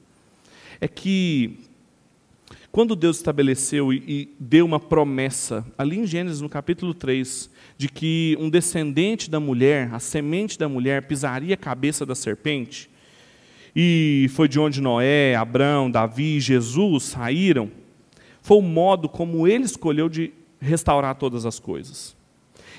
[0.79, 1.59] É que
[2.71, 7.89] quando Deus estabeleceu e, e deu uma promessa, ali em Gênesis, no capítulo 3, de
[7.89, 12.89] que um descendente da mulher, a semente da mulher, pisaria a cabeça da serpente,
[13.75, 17.71] e foi de onde Noé, Abraão, Davi e Jesus saíram,
[18.41, 22.15] foi o modo como ele escolheu de restaurar todas as coisas.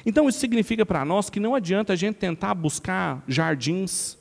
[0.06, 4.18] Então isso significa para nós que não adianta a gente tentar buscar jardins,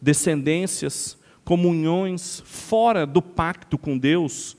[0.00, 4.56] descendências, comunhões fora do pacto com Deus,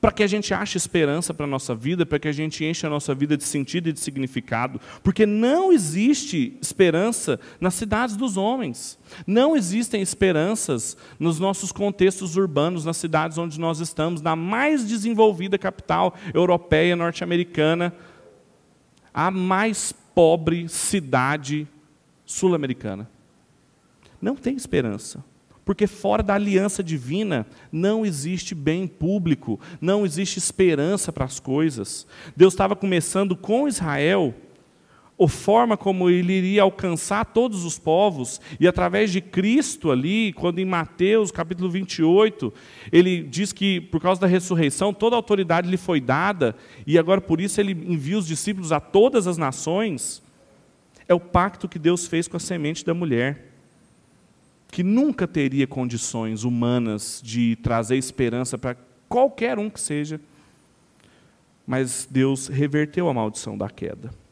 [0.00, 2.86] para que a gente ache esperança para a nossa vida, para que a gente enche
[2.86, 4.80] a nossa vida de sentido e de significado.
[5.02, 8.98] Porque não existe esperança nas cidades dos homens.
[9.26, 15.58] Não existem esperanças nos nossos contextos urbanos, nas cidades onde nós estamos, na mais desenvolvida
[15.58, 17.92] capital europeia, norte-americana
[19.16, 21.66] a mais pobre cidade
[22.26, 23.08] sul-americana.
[24.20, 25.24] Não tem esperança.
[25.64, 32.06] Porque fora da aliança divina não existe bem público, não existe esperança para as coisas.
[32.36, 34.34] Deus estava começando com Israel
[35.18, 40.58] a forma como ele iria alcançar todos os povos, e através de Cristo ali, quando
[40.58, 42.52] em Mateus capítulo 28,
[42.92, 46.54] ele diz que por causa da ressurreição toda a autoridade lhe foi dada,
[46.86, 50.22] e agora por isso ele envia os discípulos a todas as nações,
[51.08, 53.52] é o pacto que Deus fez com a semente da mulher,
[54.70, 58.76] que nunca teria condições humanas de trazer esperança para
[59.08, 60.20] qualquer um que seja,
[61.66, 64.25] mas Deus reverteu a maldição da queda.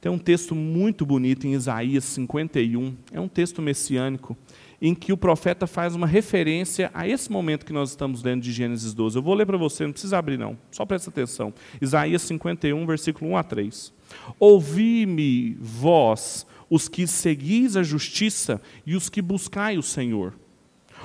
[0.00, 4.34] Tem um texto muito bonito em Isaías 51, é um texto messiânico,
[4.80, 8.50] em que o profeta faz uma referência a esse momento que nós estamos lendo de
[8.50, 9.18] Gênesis 12.
[9.18, 11.52] Eu vou ler para você, não precisa abrir não, só presta atenção.
[11.82, 13.92] Isaías 51, versículo 1 a 3.
[14.38, 20.32] Ouvi-me, vós, os que seguis a justiça e os que buscai o Senhor.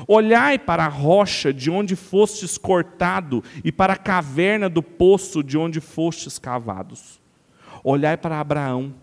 [0.07, 5.57] Olhai para a rocha de onde fostes cortado e para a caverna do poço de
[5.57, 7.24] onde fostes cavados
[7.87, 8.95] Olhai para Abraão,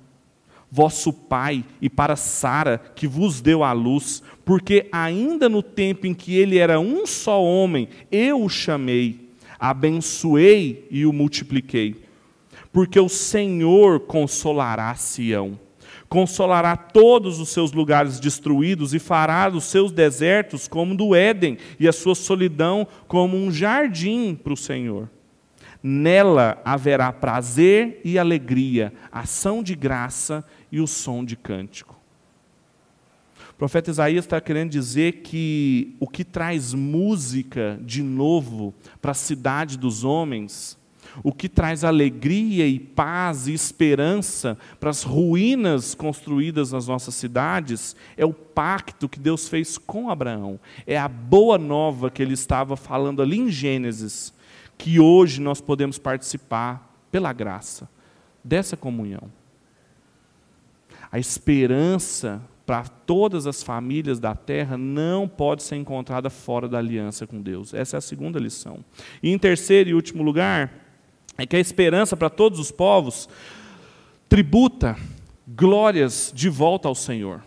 [0.69, 6.13] vosso pai, e para Sara, que vos deu a luz, porque ainda no tempo em
[6.13, 12.03] que ele era um só homem, eu o chamei, abençoei e o multipliquei.
[12.73, 15.57] Porque o Senhor consolará Sião,
[16.09, 21.87] consolará todos os seus lugares destruídos e fará os seus desertos como do Éden e
[21.87, 25.09] a sua solidão como um jardim para o Senhor.
[25.83, 32.01] Nela haverá prazer e alegria, ação de graça e o som de cântico.
[33.51, 39.15] O profeta Isaías está querendo dizer que o que traz música de novo para a
[39.15, 40.79] cidade dos homens,
[41.23, 47.95] o que traz alegria e paz e esperança para as ruínas construídas nas nossas cidades,
[48.17, 50.59] é o pacto que Deus fez com Abraão.
[50.87, 54.33] É a boa nova que ele estava falando ali em Gênesis
[54.83, 57.89] que hoje nós podemos participar, pela graça,
[58.43, 59.31] dessa comunhão.
[61.11, 67.29] A esperança para todas as famílias da terra não pode ser encontrada fora da aliança
[67.29, 67.73] com Deus.
[67.73, 68.85] Essa é a segunda lição.
[69.23, 70.73] E em terceiro e último lugar,
[71.39, 73.29] é que a esperança para todos os povos
[74.29, 74.97] tributa
[75.47, 77.41] glórias de volta ao Senhor.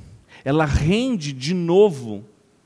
[0.46, 2.24] ela rende de novo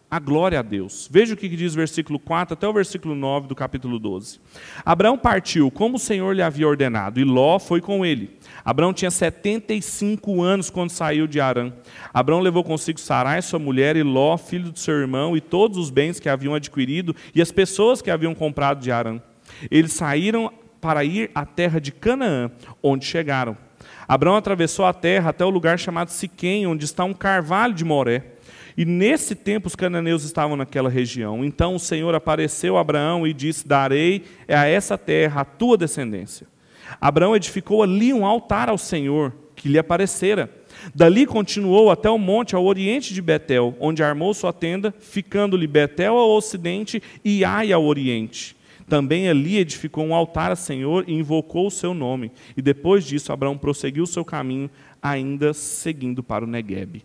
[0.09, 1.07] a glória a Deus.
[1.11, 4.39] Veja o que diz o versículo 4 até o versículo 9 do capítulo 12.
[4.83, 8.37] Abraão partiu como o Senhor lhe havia ordenado, e Ló foi com ele.
[8.65, 11.71] Abraão tinha 75 anos quando saiu de Arã.
[12.13, 15.89] Abraão levou consigo Sarai, sua mulher, e Ló, filho do seu irmão, e todos os
[15.89, 19.21] bens que haviam adquirido, e as pessoas que haviam comprado de Arã.
[19.69, 22.49] Eles saíram para ir à terra de Canaã,
[22.81, 23.55] onde chegaram.
[24.07, 28.38] Abraão atravessou a terra até o lugar chamado Siquém, onde está um carvalho de Moré.
[28.79, 31.43] E nesse tempo os cananeus estavam naquela região.
[31.43, 36.47] Então o Senhor apareceu a Abraão e disse: Darei a essa terra a tua descendência.
[37.01, 40.49] Abraão edificou ali um altar ao Senhor, que lhe aparecera.
[40.95, 46.17] Dali continuou até o monte ao oriente de Betel, onde armou sua tenda, ficando-lhe Betel
[46.17, 48.55] ao ocidente e Ai ao oriente.
[48.87, 52.31] Também ali edificou um altar ao Senhor e invocou o seu nome.
[52.55, 54.69] E depois disso, Abraão prosseguiu o seu caminho,
[55.01, 57.03] ainda seguindo para o Neguebe.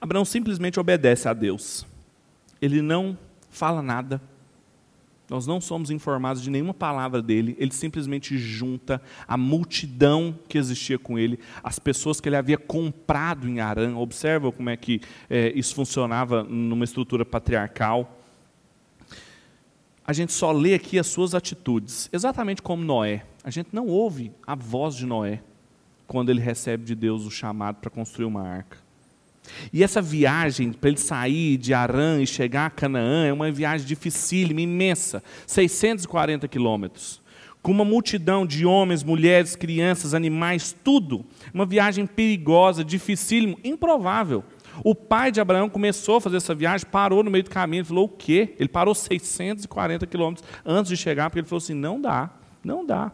[0.00, 1.86] Abraão simplesmente obedece a Deus.
[2.60, 3.16] Ele não
[3.50, 4.20] fala nada.
[5.28, 7.56] Nós não somos informados de nenhuma palavra dele.
[7.58, 13.48] Ele simplesmente junta a multidão que existia com ele, as pessoas que ele havia comprado
[13.48, 13.96] em Arã.
[13.96, 18.20] Observa como é que é, isso funcionava numa estrutura patriarcal.
[20.06, 23.26] A gente só lê aqui as suas atitudes, exatamente como Noé.
[23.42, 25.42] A gente não ouve a voz de Noé
[26.06, 28.85] quando ele recebe de Deus o chamado para construir uma arca.
[29.72, 33.86] E essa viagem, para ele sair de Arã e chegar a Canaã, é uma viagem
[33.86, 37.20] dificílima, imensa 640 quilômetros.
[37.62, 41.24] Com uma multidão de homens, mulheres, crianças, animais, tudo.
[41.52, 44.44] Uma viagem perigosa, dificílima, improvável.
[44.84, 48.04] O pai de Abraão começou a fazer essa viagem, parou no meio do caminho, falou:
[48.04, 48.54] o quê?
[48.58, 52.30] Ele parou 640 quilômetros antes de chegar, porque ele falou assim: não dá,
[52.62, 53.10] não dá.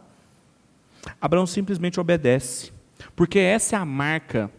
[1.21, 2.73] Abraão simplesmente obedece,
[3.17, 4.51] porque essa é a marca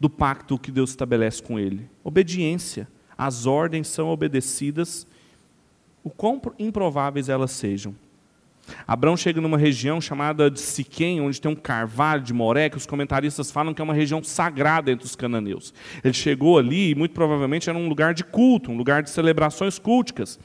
[0.00, 1.88] do pacto que Deus estabelece com ele.
[2.02, 2.88] Obediência.
[3.16, 5.06] As ordens são obedecidas,
[6.02, 7.94] o quão improváveis elas sejam.
[8.86, 12.86] Abraão chega numa região chamada de Siquém, onde tem um carvalho de Moré, que os
[12.86, 15.74] comentaristas falam que é uma região sagrada entre os cananeus.
[16.02, 19.78] Ele chegou ali e muito provavelmente era um lugar de culto, um lugar de celebrações
[19.78, 20.38] culticas.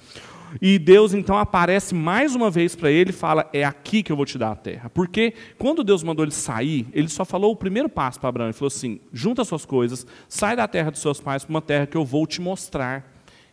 [0.61, 4.15] E Deus então aparece mais uma vez para ele e fala: É aqui que eu
[4.15, 4.89] vou te dar a terra.
[4.89, 8.47] Porque quando Deus mandou ele sair, ele só falou o primeiro passo para Abraão.
[8.47, 11.85] Ele falou assim: Junta suas coisas, sai da terra dos seus pais para uma terra
[11.85, 13.11] que eu vou te mostrar.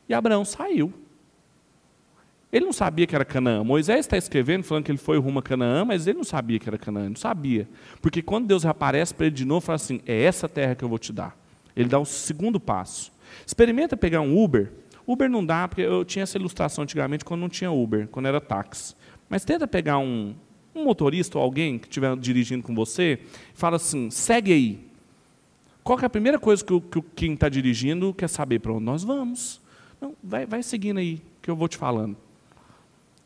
[0.09, 0.93] E Abraão saiu.
[2.53, 3.65] Ele não sabia que era Canaã.
[3.65, 6.69] Moisés está escrevendo, falando que ele foi rumo a Canaã, mas ele não sabia que
[6.69, 7.67] era Canaã, não sabia.
[8.03, 10.88] Porque quando Deus aparece para ele de novo, fala assim: É essa terra que eu
[10.88, 11.37] vou te dar.
[11.75, 13.11] Ele dá o segundo passo.
[13.47, 14.71] Experimenta pegar um Uber
[15.07, 18.41] Uber não dá, porque eu tinha essa ilustração antigamente quando não tinha Uber, quando era
[18.41, 18.95] táxi.
[19.29, 20.35] Mas tenta pegar um,
[20.75, 23.19] um motorista ou alguém que estiver dirigindo com você
[23.55, 24.93] fala assim, segue aí.
[25.83, 28.85] Qual é a primeira coisa que, o, que quem está dirigindo quer saber para onde
[28.85, 29.61] nós vamos?
[30.01, 32.17] Não, vai, vai seguindo aí, que eu vou te falando.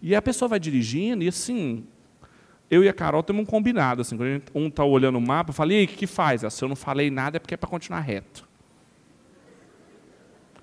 [0.03, 1.85] E a pessoa vai dirigindo e assim,
[2.71, 4.03] eu e a Carol temos um combinado.
[4.03, 6.43] Assim, quando um está olhando o mapa, eu falei, o que, faz?
[6.53, 8.46] Se eu não falei nada é porque é para continuar reto.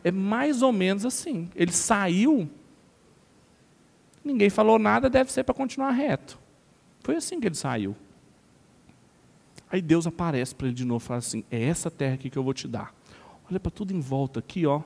[0.03, 1.49] É mais ou menos assim.
[1.55, 2.49] Ele saiu,
[4.23, 6.39] ninguém falou nada, deve ser para continuar reto.
[7.01, 7.95] Foi assim que ele saiu.
[9.71, 12.37] Aí Deus aparece para ele de novo e fala assim: É essa terra aqui que
[12.37, 12.93] eu vou te dar.
[13.49, 14.81] Olha para tudo em volta aqui, ó.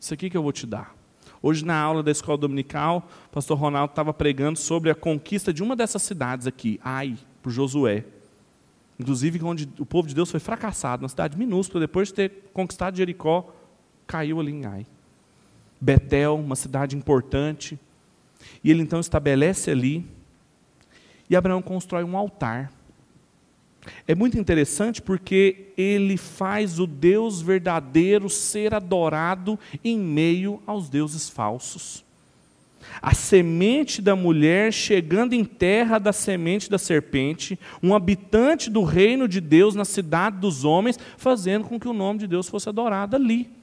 [0.00, 0.94] Isso aqui que eu vou te dar.
[1.42, 5.62] Hoje, na aula da escola dominical, o pastor Ronaldo estava pregando sobre a conquista de
[5.62, 8.04] uma dessas cidades aqui, Ai, por Josué.
[8.98, 12.96] Inclusive, onde o povo de Deus foi fracassado, uma cidade minúscula, depois de ter conquistado
[12.96, 13.54] Jericó,
[14.06, 14.86] caiu ali em Ai.
[15.80, 17.78] Betel, uma cidade importante.
[18.62, 20.04] E ele então estabelece ali.
[21.28, 22.72] E Abraão constrói um altar.
[24.06, 31.28] É muito interessante porque ele faz o Deus verdadeiro ser adorado em meio aos deuses
[31.28, 32.04] falsos.
[33.02, 39.28] A semente da mulher chegando em terra da semente da serpente, um habitante do reino
[39.28, 43.16] de Deus na cidade dos homens, fazendo com que o nome de Deus fosse adorado
[43.16, 43.56] ali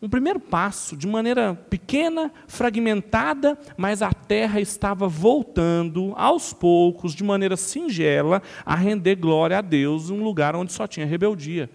[0.00, 7.24] um primeiro passo, de maneira pequena, fragmentada, mas a terra estava voltando aos poucos, de
[7.24, 11.70] maneira singela, a render glória a Deus em um lugar onde só tinha rebeldia.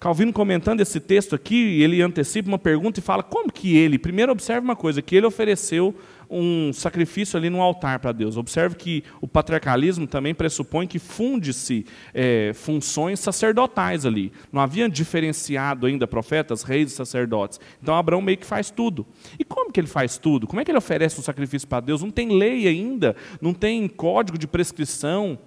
[0.00, 4.32] Calvino comentando esse texto aqui, ele antecipa uma pergunta e fala como que ele, primeiro
[4.32, 5.94] observe uma coisa, que ele ofereceu
[6.30, 8.36] um sacrifício ali no altar para Deus.
[8.36, 14.32] Observe que o patriarcalismo também pressupõe que funde-se é, funções sacerdotais ali.
[14.52, 17.60] Não havia diferenciado ainda profetas, reis e sacerdotes.
[17.82, 19.06] Então Abraão meio que faz tudo.
[19.38, 20.46] E como que ele faz tudo?
[20.46, 22.02] Como é que ele oferece um sacrifício para Deus?
[22.02, 25.38] Não tem lei ainda, não tem código de prescrição.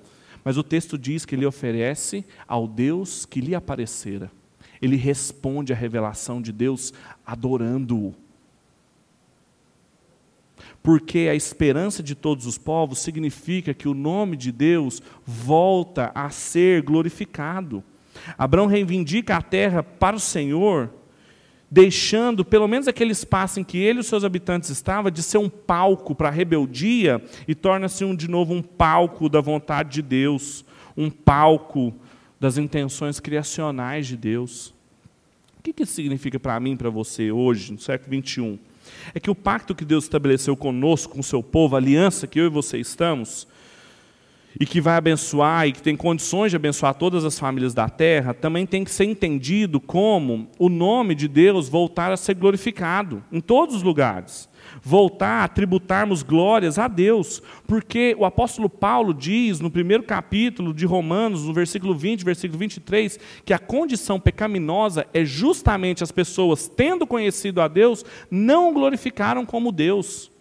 [0.43, 4.31] Mas o texto diz que ele oferece ao Deus que lhe aparecera.
[4.81, 6.93] Ele responde à revelação de Deus
[7.25, 8.28] adorando-o.
[10.81, 16.29] Porque a esperança de todos os povos significa que o nome de Deus volta a
[16.29, 17.83] ser glorificado.
[18.37, 20.89] Abraão reivindica a terra para o Senhor,
[21.69, 25.37] deixando pelo menos aquele espaço em que ele e os seus habitantes estavam de ser
[25.37, 30.01] um palco para a rebeldia e torna-se um, de novo um palco da vontade de
[30.01, 30.65] Deus,
[30.97, 31.93] um palco
[32.39, 34.73] das intenções criacionais de Deus.
[35.59, 38.57] O que isso significa para mim, para você, hoje, no século 21?
[39.13, 42.39] É que o pacto que Deus estabeleceu conosco, com o seu povo, a aliança que
[42.39, 43.47] eu e você estamos,
[44.59, 48.33] e que vai abençoar e que tem condições de abençoar todas as famílias da terra,
[48.33, 53.39] também tem que ser entendido como o nome de Deus voltar a ser glorificado em
[53.39, 54.49] todos os lugares.
[54.83, 60.85] Voltar a tributarmos glórias a Deus, porque o apóstolo Paulo diz no primeiro capítulo de
[60.85, 67.05] Romanos, no versículo 20, versículo 23, que a condição pecaminosa é justamente as pessoas, tendo
[67.05, 70.31] conhecido a Deus, não o glorificaram como Deus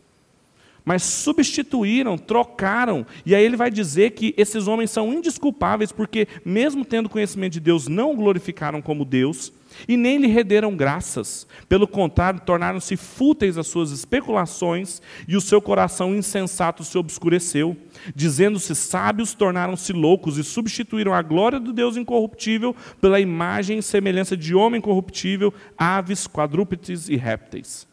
[0.88, 3.06] mas substituíram, trocaram.
[3.26, 7.60] E aí ele vai dizer que esses homens são indisculpáveis, porque, mesmo tendo conhecimento de
[7.60, 9.52] Deus, não o glorificaram como Deus
[9.86, 11.46] e nem lhe renderam graças.
[11.68, 17.76] Pelo contrário, tornaram-se fúteis as suas especulações e o seu coração insensato se obscureceu.
[18.14, 24.36] Dizendo-se sábios, tornaram-se loucos e substituíram a glória do Deus incorruptível pela imagem e semelhança
[24.36, 27.86] de homem corruptível, aves, quadrúpedes e répteis.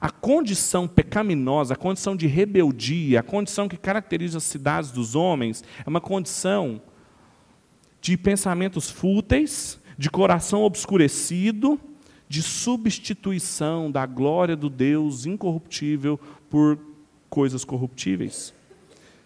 [0.00, 5.62] A condição pecaminosa, a condição de rebeldia, a condição que caracteriza as cidades dos homens,
[5.84, 6.82] é uma condição
[8.00, 11.80] de pensamentos fúteis, de coração obscurecido,
[12.28, 16.18] de substituição da glória do Deus incorruptível
[16.50, 16.78] por
[17.30, 18.52] coisas corruptíveis.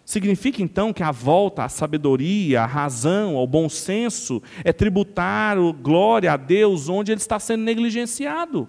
[0.05, 6.33] Significa então que a volta à sabedoria, à razão, ao bom senso é tributar glória
[6.33, 8.67] a Deus onde ele está sendo negligenciado.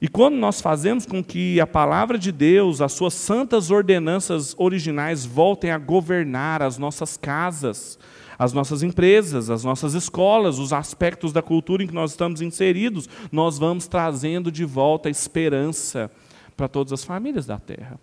[0.00, 5.24] E quando nós fazemos com que a palavra de Deus, as suas santas ordenanças originais
[5.24, 7.98] voltem a governar as nossas casas,
[8.42, 13.08] as nossas empresas, as nossas escolas, os aspectos da cultura em que nós estamos inseridos,
[13.30, 16.10] nós vamos trazendo de volta a esperança
[16.56, 18.00] para todas as famílias da terra.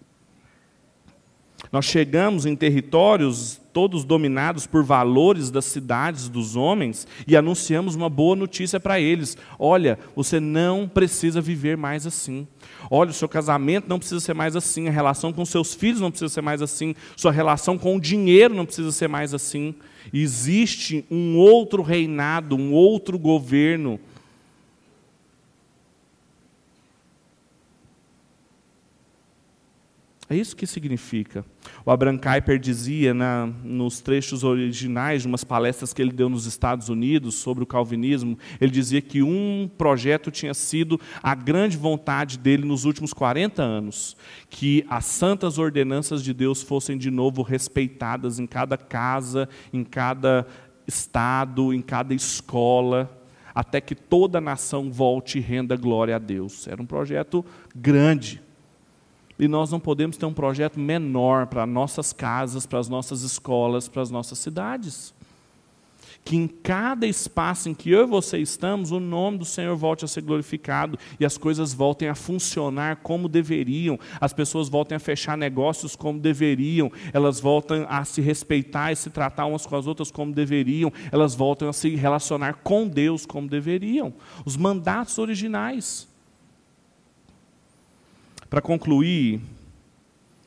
[1.71, 8.09] Nós chegamos em territórios todos dominados por valores das cidades dos homens e anunciamos uma
[8.09, 12.47] boa notícia para eles: olha, você não precisa viver mais assim.
[12.89, 16.09] Olha, o seu casamento não precisa ser mais assim, a relação com seus filhos não
[16.09, 19.75] precisa ser mais assim, sua relação com o dinheiro não precisa ser mais assim.
[20.11, 23.99] Existe um outro reinado, um outro governo
[30.31, 31.43] É isso que significa.
[31.83, 36.45] O Abraham Kuyper dizia na, nos trechos originais de umas palestras que ele deu nos
[36.45, 42.37] Estados Unidos sobre o calvinismo, ele dizia que um projeto tinha sido a grande vontade
[42.37, 44.15] dele nos últimos 40 anos,
[44.51, 50.45] que as santas ordenanças de Deus fossem de novo respeitadas em cada casa, em cada
[50.85, 53.19] estado, em cada escola,
[53.55, 56.67] até que toda a nação volte e renda glória a Deus.
[56.67, 57.43] Era um projeto
[57.75, 58.47] grande
[59.39, 63.87] e nós não podemos ter um projeto menor para nossas casas, para as nossas escolas,
[63.87, 65.17] para as nossas cidades.
[66.25, 70.03] Que em cada espaço em que eu e você estamos, o nome do Senhor volte
[70.03, 74.99] a ser glorificado e as coisas voltem a funcionar como deveriam, as pessoas voltem a
[74.99, 79.87] fechar negócios como deveriam, elas voltam a se respeitar e se tratar umas com as
[79.87, 84.13] outras como deveriam, elas voltam a se relacionar com Deus como deveriam.
[84.45, 86.08] Os mandatos originais.
[88.49, 89.39] Para concluir,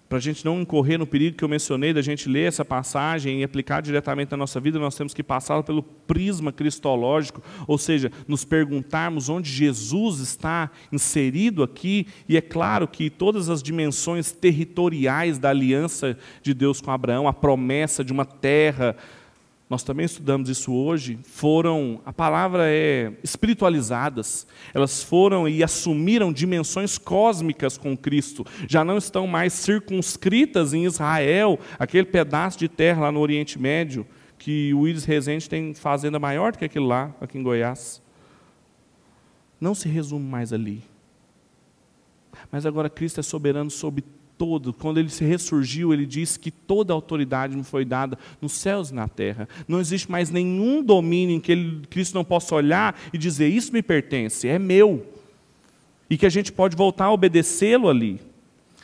[0.09, 3.41] para a gente não incorrer no perigo que eu mencionei da gente ler essa passagem
[3.41, 8.11] e aplicar diretamente na nossa vida, nós temos que passá-la pelo prisma cristológico, ou seja,
[8.27, 15.39] nos perguntarmos onde Jesus está inserido aqui, e é claro que todas as dimensões territoriais
[15.39, 18.97] da aliança de Deus com Abraão, a promessa de uma terra
[19.73, 26.99] nós também estudamos isso hoje, foram, a palavra é espiritualizadas, elas foram e assumiram dimensões
[26.99, 33.11] cósmicas com Cristo, já não estão mais circunscritas em Israel, aquele pedaço de terra lá
[33.11, 34.07] no Oriente Médio,
[34.39, 38.03] que o Iris Rezende tem fazenda maior do que aquele lá, aqui em Goiás.
[39.59, 40.83] Não se resume mais ali.
[42.51, 44.05] Mas agora Cristo é soberano sobre
[44.43, 48.51] todo, quando ele se ressurgiu, ele disse que toda a autoridade me foi dada nos
[48.51, 49.49] céus e na terra.
[49.69, 53.73] Não existe mais nenhum domínio em que ele, Cristo não possa olhar e dizer: Isso
[53.73, 55.07] me pertence, é meu.
[56.11, 58.21] E que a gente pode voltar a obedecê-lo ali.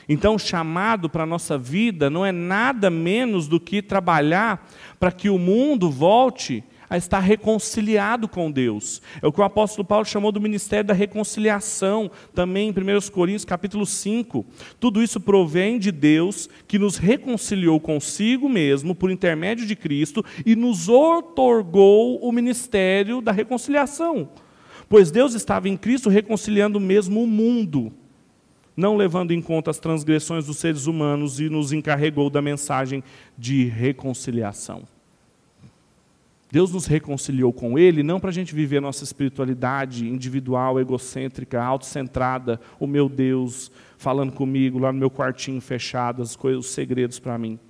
[0.08, 4.64] Então, o chamado para a nossa vida não é nada menos do que trabalhar
[5.00, 9.02] para que o mundo volte a estar reconciliado com Deus.
[9.20, 13.44] É o que o apóstolo Paulo chamou do ministério da reconciliação, também em 1 Coríntios
[13.44, 14.44] capítulo 5.
[14.80, 20.56] Tudo isso provém de Deus, que nos reconciliou consigo mesmo por intermédio de Cristo e
[20.56, 24.28] nos otorgou o ministério da reconciliação.
[24.88, 27.92] Pois Deus estava em Cristo reconciliando mesmo o mundo,
[28.74, 33.04] não levando em conta as transgressões dos seres humanos e nos encarregou da mensagem
[33.36, 34.97] de reconciliação.
[36.58, 42.60] Deus nos reconciliou com Ele, não para a gente viver nossa espiritualidade individual, egocêntrica, autocentrada,
[42.80, 47.38] o meu Deus falando comigo lá no meu quartinho fechado, as coisas, os segredos para
[47.38, 47.60] mim.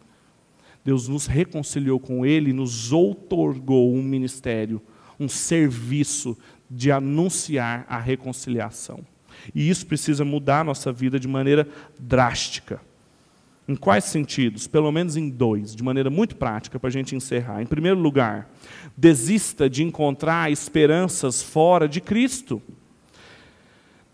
[0.82, 4.80] Deus nos reconciliou com Ele, nos outorgou um ministério,
[5.20, 6.34] um serviço
[6.70, 9.01] de anunciar a reconciliação.
[9.55, 11.68] E isso precisa mudar a nossa vida de maneira
[12.01, 12.80] drástica.
[13.69, 14.66] Em quais sentidos?
[14.66, 17.61] Pelo menos em dois, de maneira muito prática, para a gente encerrar.
[17.61, 18.51] Em primeiro lugar,
[18.97, 22.62] desista de encontrar esperanças fora de Cristo.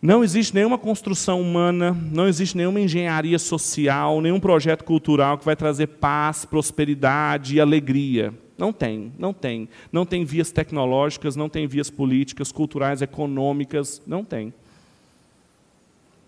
[0.03, 5.55] Não existe nenhuma construção humana, não existe nenhuma engenharia social, nenhum projeto cultural que vai
[5.55, 8.35] trazer paz, prosperidade e alegria.
[8.59, 9.69] Não tem, não tem.
[9.93, 14.53] Não tem vias tecnológicas, não tem vias políticas, culturais, econômicas, não tem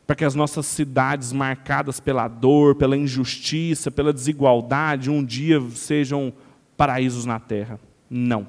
[0.06, 6.32] para que as nossas cidades marcadas pela dor, pela injustiça, pela desigualdade, um dia sejam
[6.76, 7.80] paraísos na terra.
[8.08, 8.46] Não.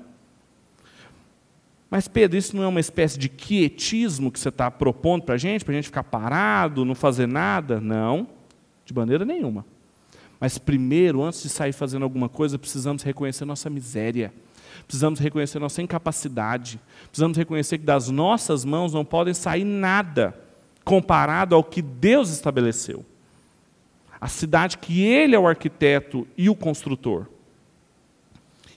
[1.90, 5.38] Mas, Pedro, isso não é uma espécie de quietismo que você está propondo para a
[5.38, 7.80] gente, para a gente ficar parado, não fazer nada?
[7.80, 8.28] Não,
[8.86, 9.66] de maneira nenhuma.
[10.40, 14.32] Mas, primeiro, antes de sair fazendo alguma coisa, precisamos reconhecer nossa miséria.
[14.86, 16.80] Precisamos reconhecer nossa incapacidade.
[17.08, 20.47] Precisamos reconhecer que das nossas mãos não podem sair nada
[20.88, 23.06] comparado ao que Deus estabeleceu.
[24.22, 27.26] A cidade que Ele é o arquiteto e o construtor.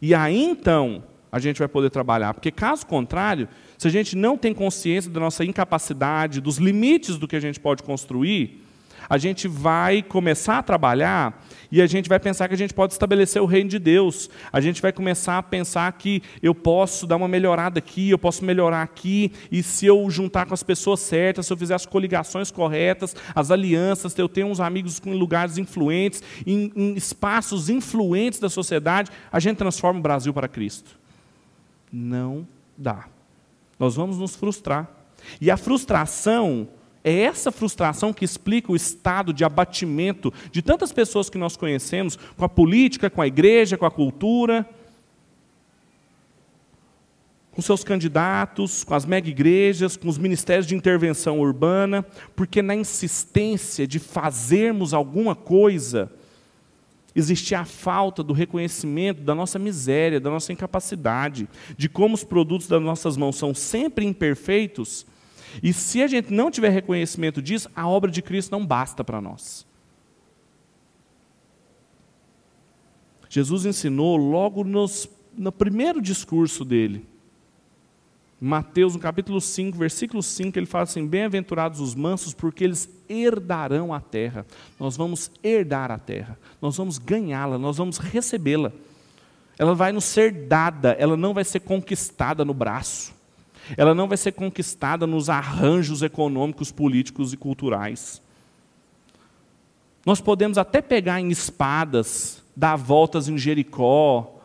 [0.02, 3.48] E aí então a gente vai poder trabalhar, porque caso contrário,
[3.78, 7.61] se a gente não tem consciência da nossa incapacidade, dos limites do que a gente
[7.61, 8.61] pode construir,
[9.09, 12.92] a gente vai começar a trabalhar e a gente vai pensar que a gente pode
[12.92, 14.28] estabelecer o reino de Deus.
[14.53, 18.44] A gente vai começar a pensar que eu posso dar uma melhorada aqui, eu posso
[18.44, 22.51] melhorar aqui, e se eu juntar com as pessoas certas, se eu fizer as coligações
[22.51, 28.40] corretas, as alianças, se eu tenho uns amigos em lugares influentes, em, em espaços influentes
[28.40, 30.98] da sociedade, a gente transforma o Brasil para Cristo.
[31.92, 32.46] Não
[32.76, 33.07] dá.
[33.78, 34.88] Nós vamos nos frustrar.
[35.40, 36.68] E a frustração
[37.03, 42.16] é essa frustração que explica o estado de abatimento de tantas pessoas que nós conhecemos,
[42.36, 44.68] com a política, com a igreja, com a cultura,
[47.53, 52.05] com seus candidatos, com as mega-igrejas, com os ministérios de intervenção urbana,
[52.36, 56.12] porque na insistência de fazermos alguma coisa,
[57.14, 62.68] existia a falta do reconhecimento da nossa miséria, da nossa incapacidade, de como os produtos
[62.68, 65.07] das nossas mãos são sempre imperfeitos
[65.62, 69.20] e se a gente não tiver reconhecimento disso, a obra de Cristo não basta para
[69.20, 69.66] nós.
[73.28, 77.07] Jesus ensinou logo nos, no primeiro discurso dele.
[78.40, 83.92] Mateus, no capítulo 5, versículo 5, ele fala assim: Bem-aventurados os mansos, porque eles herdarão
[83.92, 84.46] a terra.
[84.78, 88.72] Nós vamos herdar a terra, nós vamos ganhá-la, nós vamos recebê-la.
[89.59, 93.19] Ela vai nos ser dada, ela não vai ser conquistada no braço
[93.76, 98.22] ela não vai ser conquistada nos arranjos econômicos, políticos e culturais.
[100.04, 104.40] Nós podemos até pegar em espadas, dar voltas em Jericó,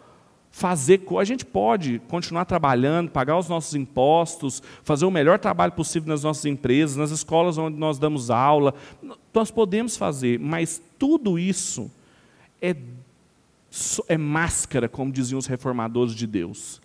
[0.51, 1.01] fazer.
[1.20, 6.24] A gente pode continuar trabalhando, pagar os nossos impostos, fazer o melhor trabalho possível nas
[6.24, 8.74] nossas empresas, nas escolas onde nós damos aula.
[9.34, 11.91] Nós podemos fazer, mas tudo isso
[12.61, 12.76] é,
[14.07, 16.82] é máscara, como diziam os reformadores de Deus.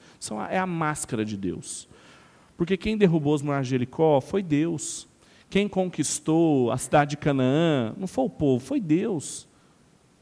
[0.51, 1.89] É a máscara de Deus.
[2.61, 5.09] Porque quem derrubou os murais de Jericó foi Deus.
[5.49, 9.49] Quem conquistou a cidade de Canaã não foi o povo, foi Deus.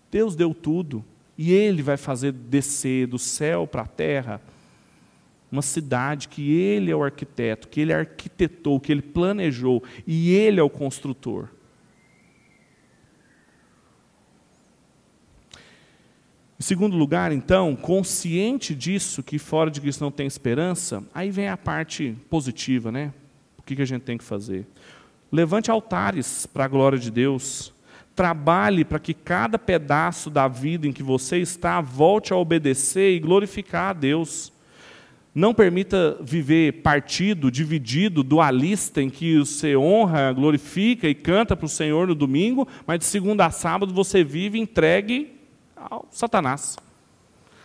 [0.09, 1.05] Deus deu tudo.
[1.37, 4.41] E Ele vai fazer descer do céu para a terra
[5.51, 10.61] uma cidade que Ele é o arquiteto, que Ele arquitetou, que Ele planejou, e Ele
[10.61, 11.49] é o construtor.
[16.61, 21.49] Em segundo lugar, então, consciente disso, que fora de Cristo não tem esperança, aí vem
[21.49, 23.13] a parte positiva, né?
[23.57, 24.67] O que a gente tem que fazer?
[25.31, 27.73] Levante altares para a glória de Deus.
[28.13, 33.21] Trabalhe para que cada pedaço da vida em que você está volte a obedecer e
[33.21, 34.53] glorificar a Deus.
[35.33, 41.69] Não permita viver partido, dividido, dualista, em que você honra, glorifica e canta para o
[41.69, 45.38] Senhor no domingo, mas de segunda a sábado você vive entregue
[45.91, 46.77] ao Satanás.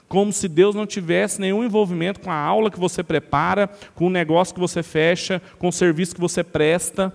[0.07, 4.11] Como se Deus não tivesse nenhum envolvimento com a aula que você prepara, com o
[4.11, 7.14] negócio que você fecha, com o serviço que você presta.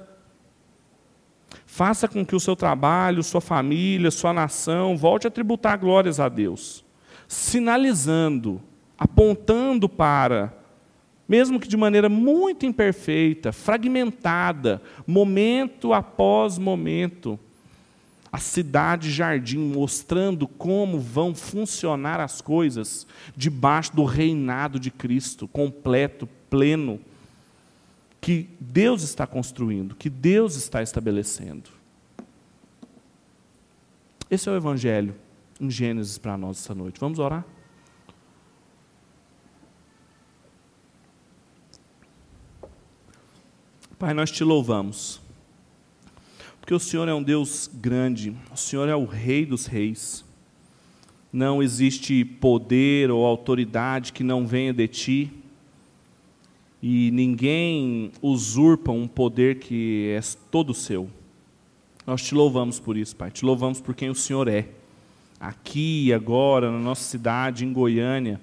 [1.64, 6.28] Faça com que o seu trabalho, sua família, sua nação volte a tributar glórias a
[6.28, 6.84] Deus,
[7.26, 8.60] sinalizando
[8.98, 10.52] apontando para,
[11.28, 17.38] mesmo que de maneira muito imperfeita, fragmentada, momento após momento,
[18.30, 23.06] a cidade jardim mostrando como vão funcionar as coisas
[23.36, 27.00] debaixo do reinado de Cristo, completo, pleno,
[28.20, 31.70] que Deus está construindo, que Deus está estabelecendo.
[34.30, 35.14] Esse é o Evangelho
[35.60, 37.00] em Gênesis para nós essa noite.
[37.00, 37.44] Vamos orar?
[43.98, 45.20] Pai, nós te louvamos,
[46.68, 50.22] porque o Senhor é um Deus grande, o Senhor é o Rei dos Reis.
[51.32, 55.32] Não existe poder ou autoridade que não venha de ti,
[56.82, 61.08] e ninguém usurpa um poder que é todo seu.
[62.06, 64.68] Nós te louvamos por isso, Pai, te louvamos por quem o Senhor é.
[65.40, 68.38] Aqui agora, na nossa cidade, em Goiânia,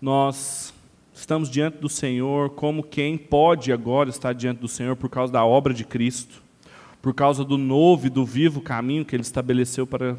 [0.00, 0.72] nós
[1.12, 5.44] estamos diante do Senhor como quem pode agora estar diante do Senhor por causa da
[5.44, 6.47] obra de Cristo,
[7.00, 10.16] por causa do novo e do vivo caminho que Ele estabeleceu para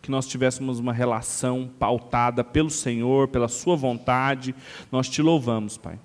[0.00, 4.54] que nós tivéssemos uma relação pautada pelo Senhor, pela Sua vontade.
[4.90, 5.98] Nós te louvamos, Pai.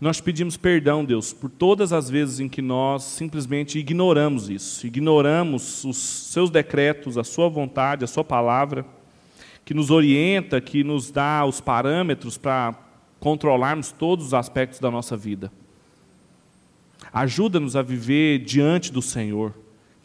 [0.00, 5.84] Nós pedimos perdão, Deus, por todas as vezes em que nós simplesmente ignoramos isso, ignoramos
[5.84, 8.86] os seus decretos, a Sua vontade, a Sua palavra,
[9.64, 12.74] que nos orienta, que nos dá os parâmetros para
[13.18, 15.52] controlarmos todos os aspectos da nossa vida.
[17.12, 19.54] Ajuda-nos a viver diante do Senhor,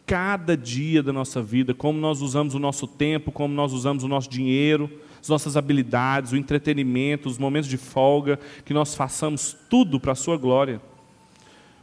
[0.06, 4.08] cada dia da nossa vida, como nós usamos o nosso tempo, como nós usamos o
[4.08, 4.90] nosso dinheiro,
[5.20, 10.16] as nossas habilidades, o entretenimento, os momentos de folga, que nós façamos tudo para a
[10.16, 10.80] Sua glória.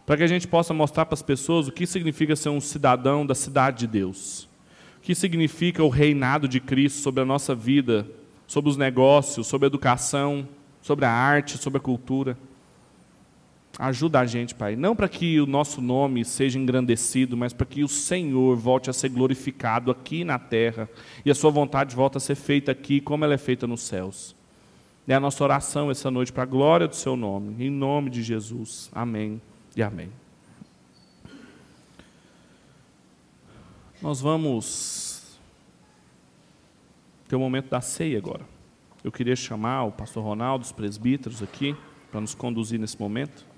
[0.06, 3.26] Para que a gente possa mostrar para as pessoas o que significa ser um cidadão
[3.26, 4.48] da cidade de Deus.
[4.98, 8.08] O que significa o reinado de Cristo sobre a nossa vida,
[8.48, 10.48] sobre os negócios, sobre a educação,
[10.82, 12.38] sobre a arte, sobre a cultura.
[13.80, 17.84] Ajuda a gente, Pai, não para que o nosso nome seja engrandecido, mas para que
[17.84, 20.88] o Senhor volte a ser glorificado aqui na terra
[21.26, 24.36] e a Sua vontade volte a ser feita aqui como ela é feita nos céus.
[25.08, 28.22] É a nossa oração essa noite para a glória do Seu nome, em nome de
[28.22, 28.92] Jesus.
[28.94, 29.42] Amém
[29.76, 30.10] e amém.
[34.00, 35.40] Nós vamos
[37.28, 38.46] ter o momento da ceia agora.
[39.04, 41.76] Eu queria chamar o pastor Ronaldo, os presbíteros aqui,
[42.12, 43.53] para nos conduzir nesse momento.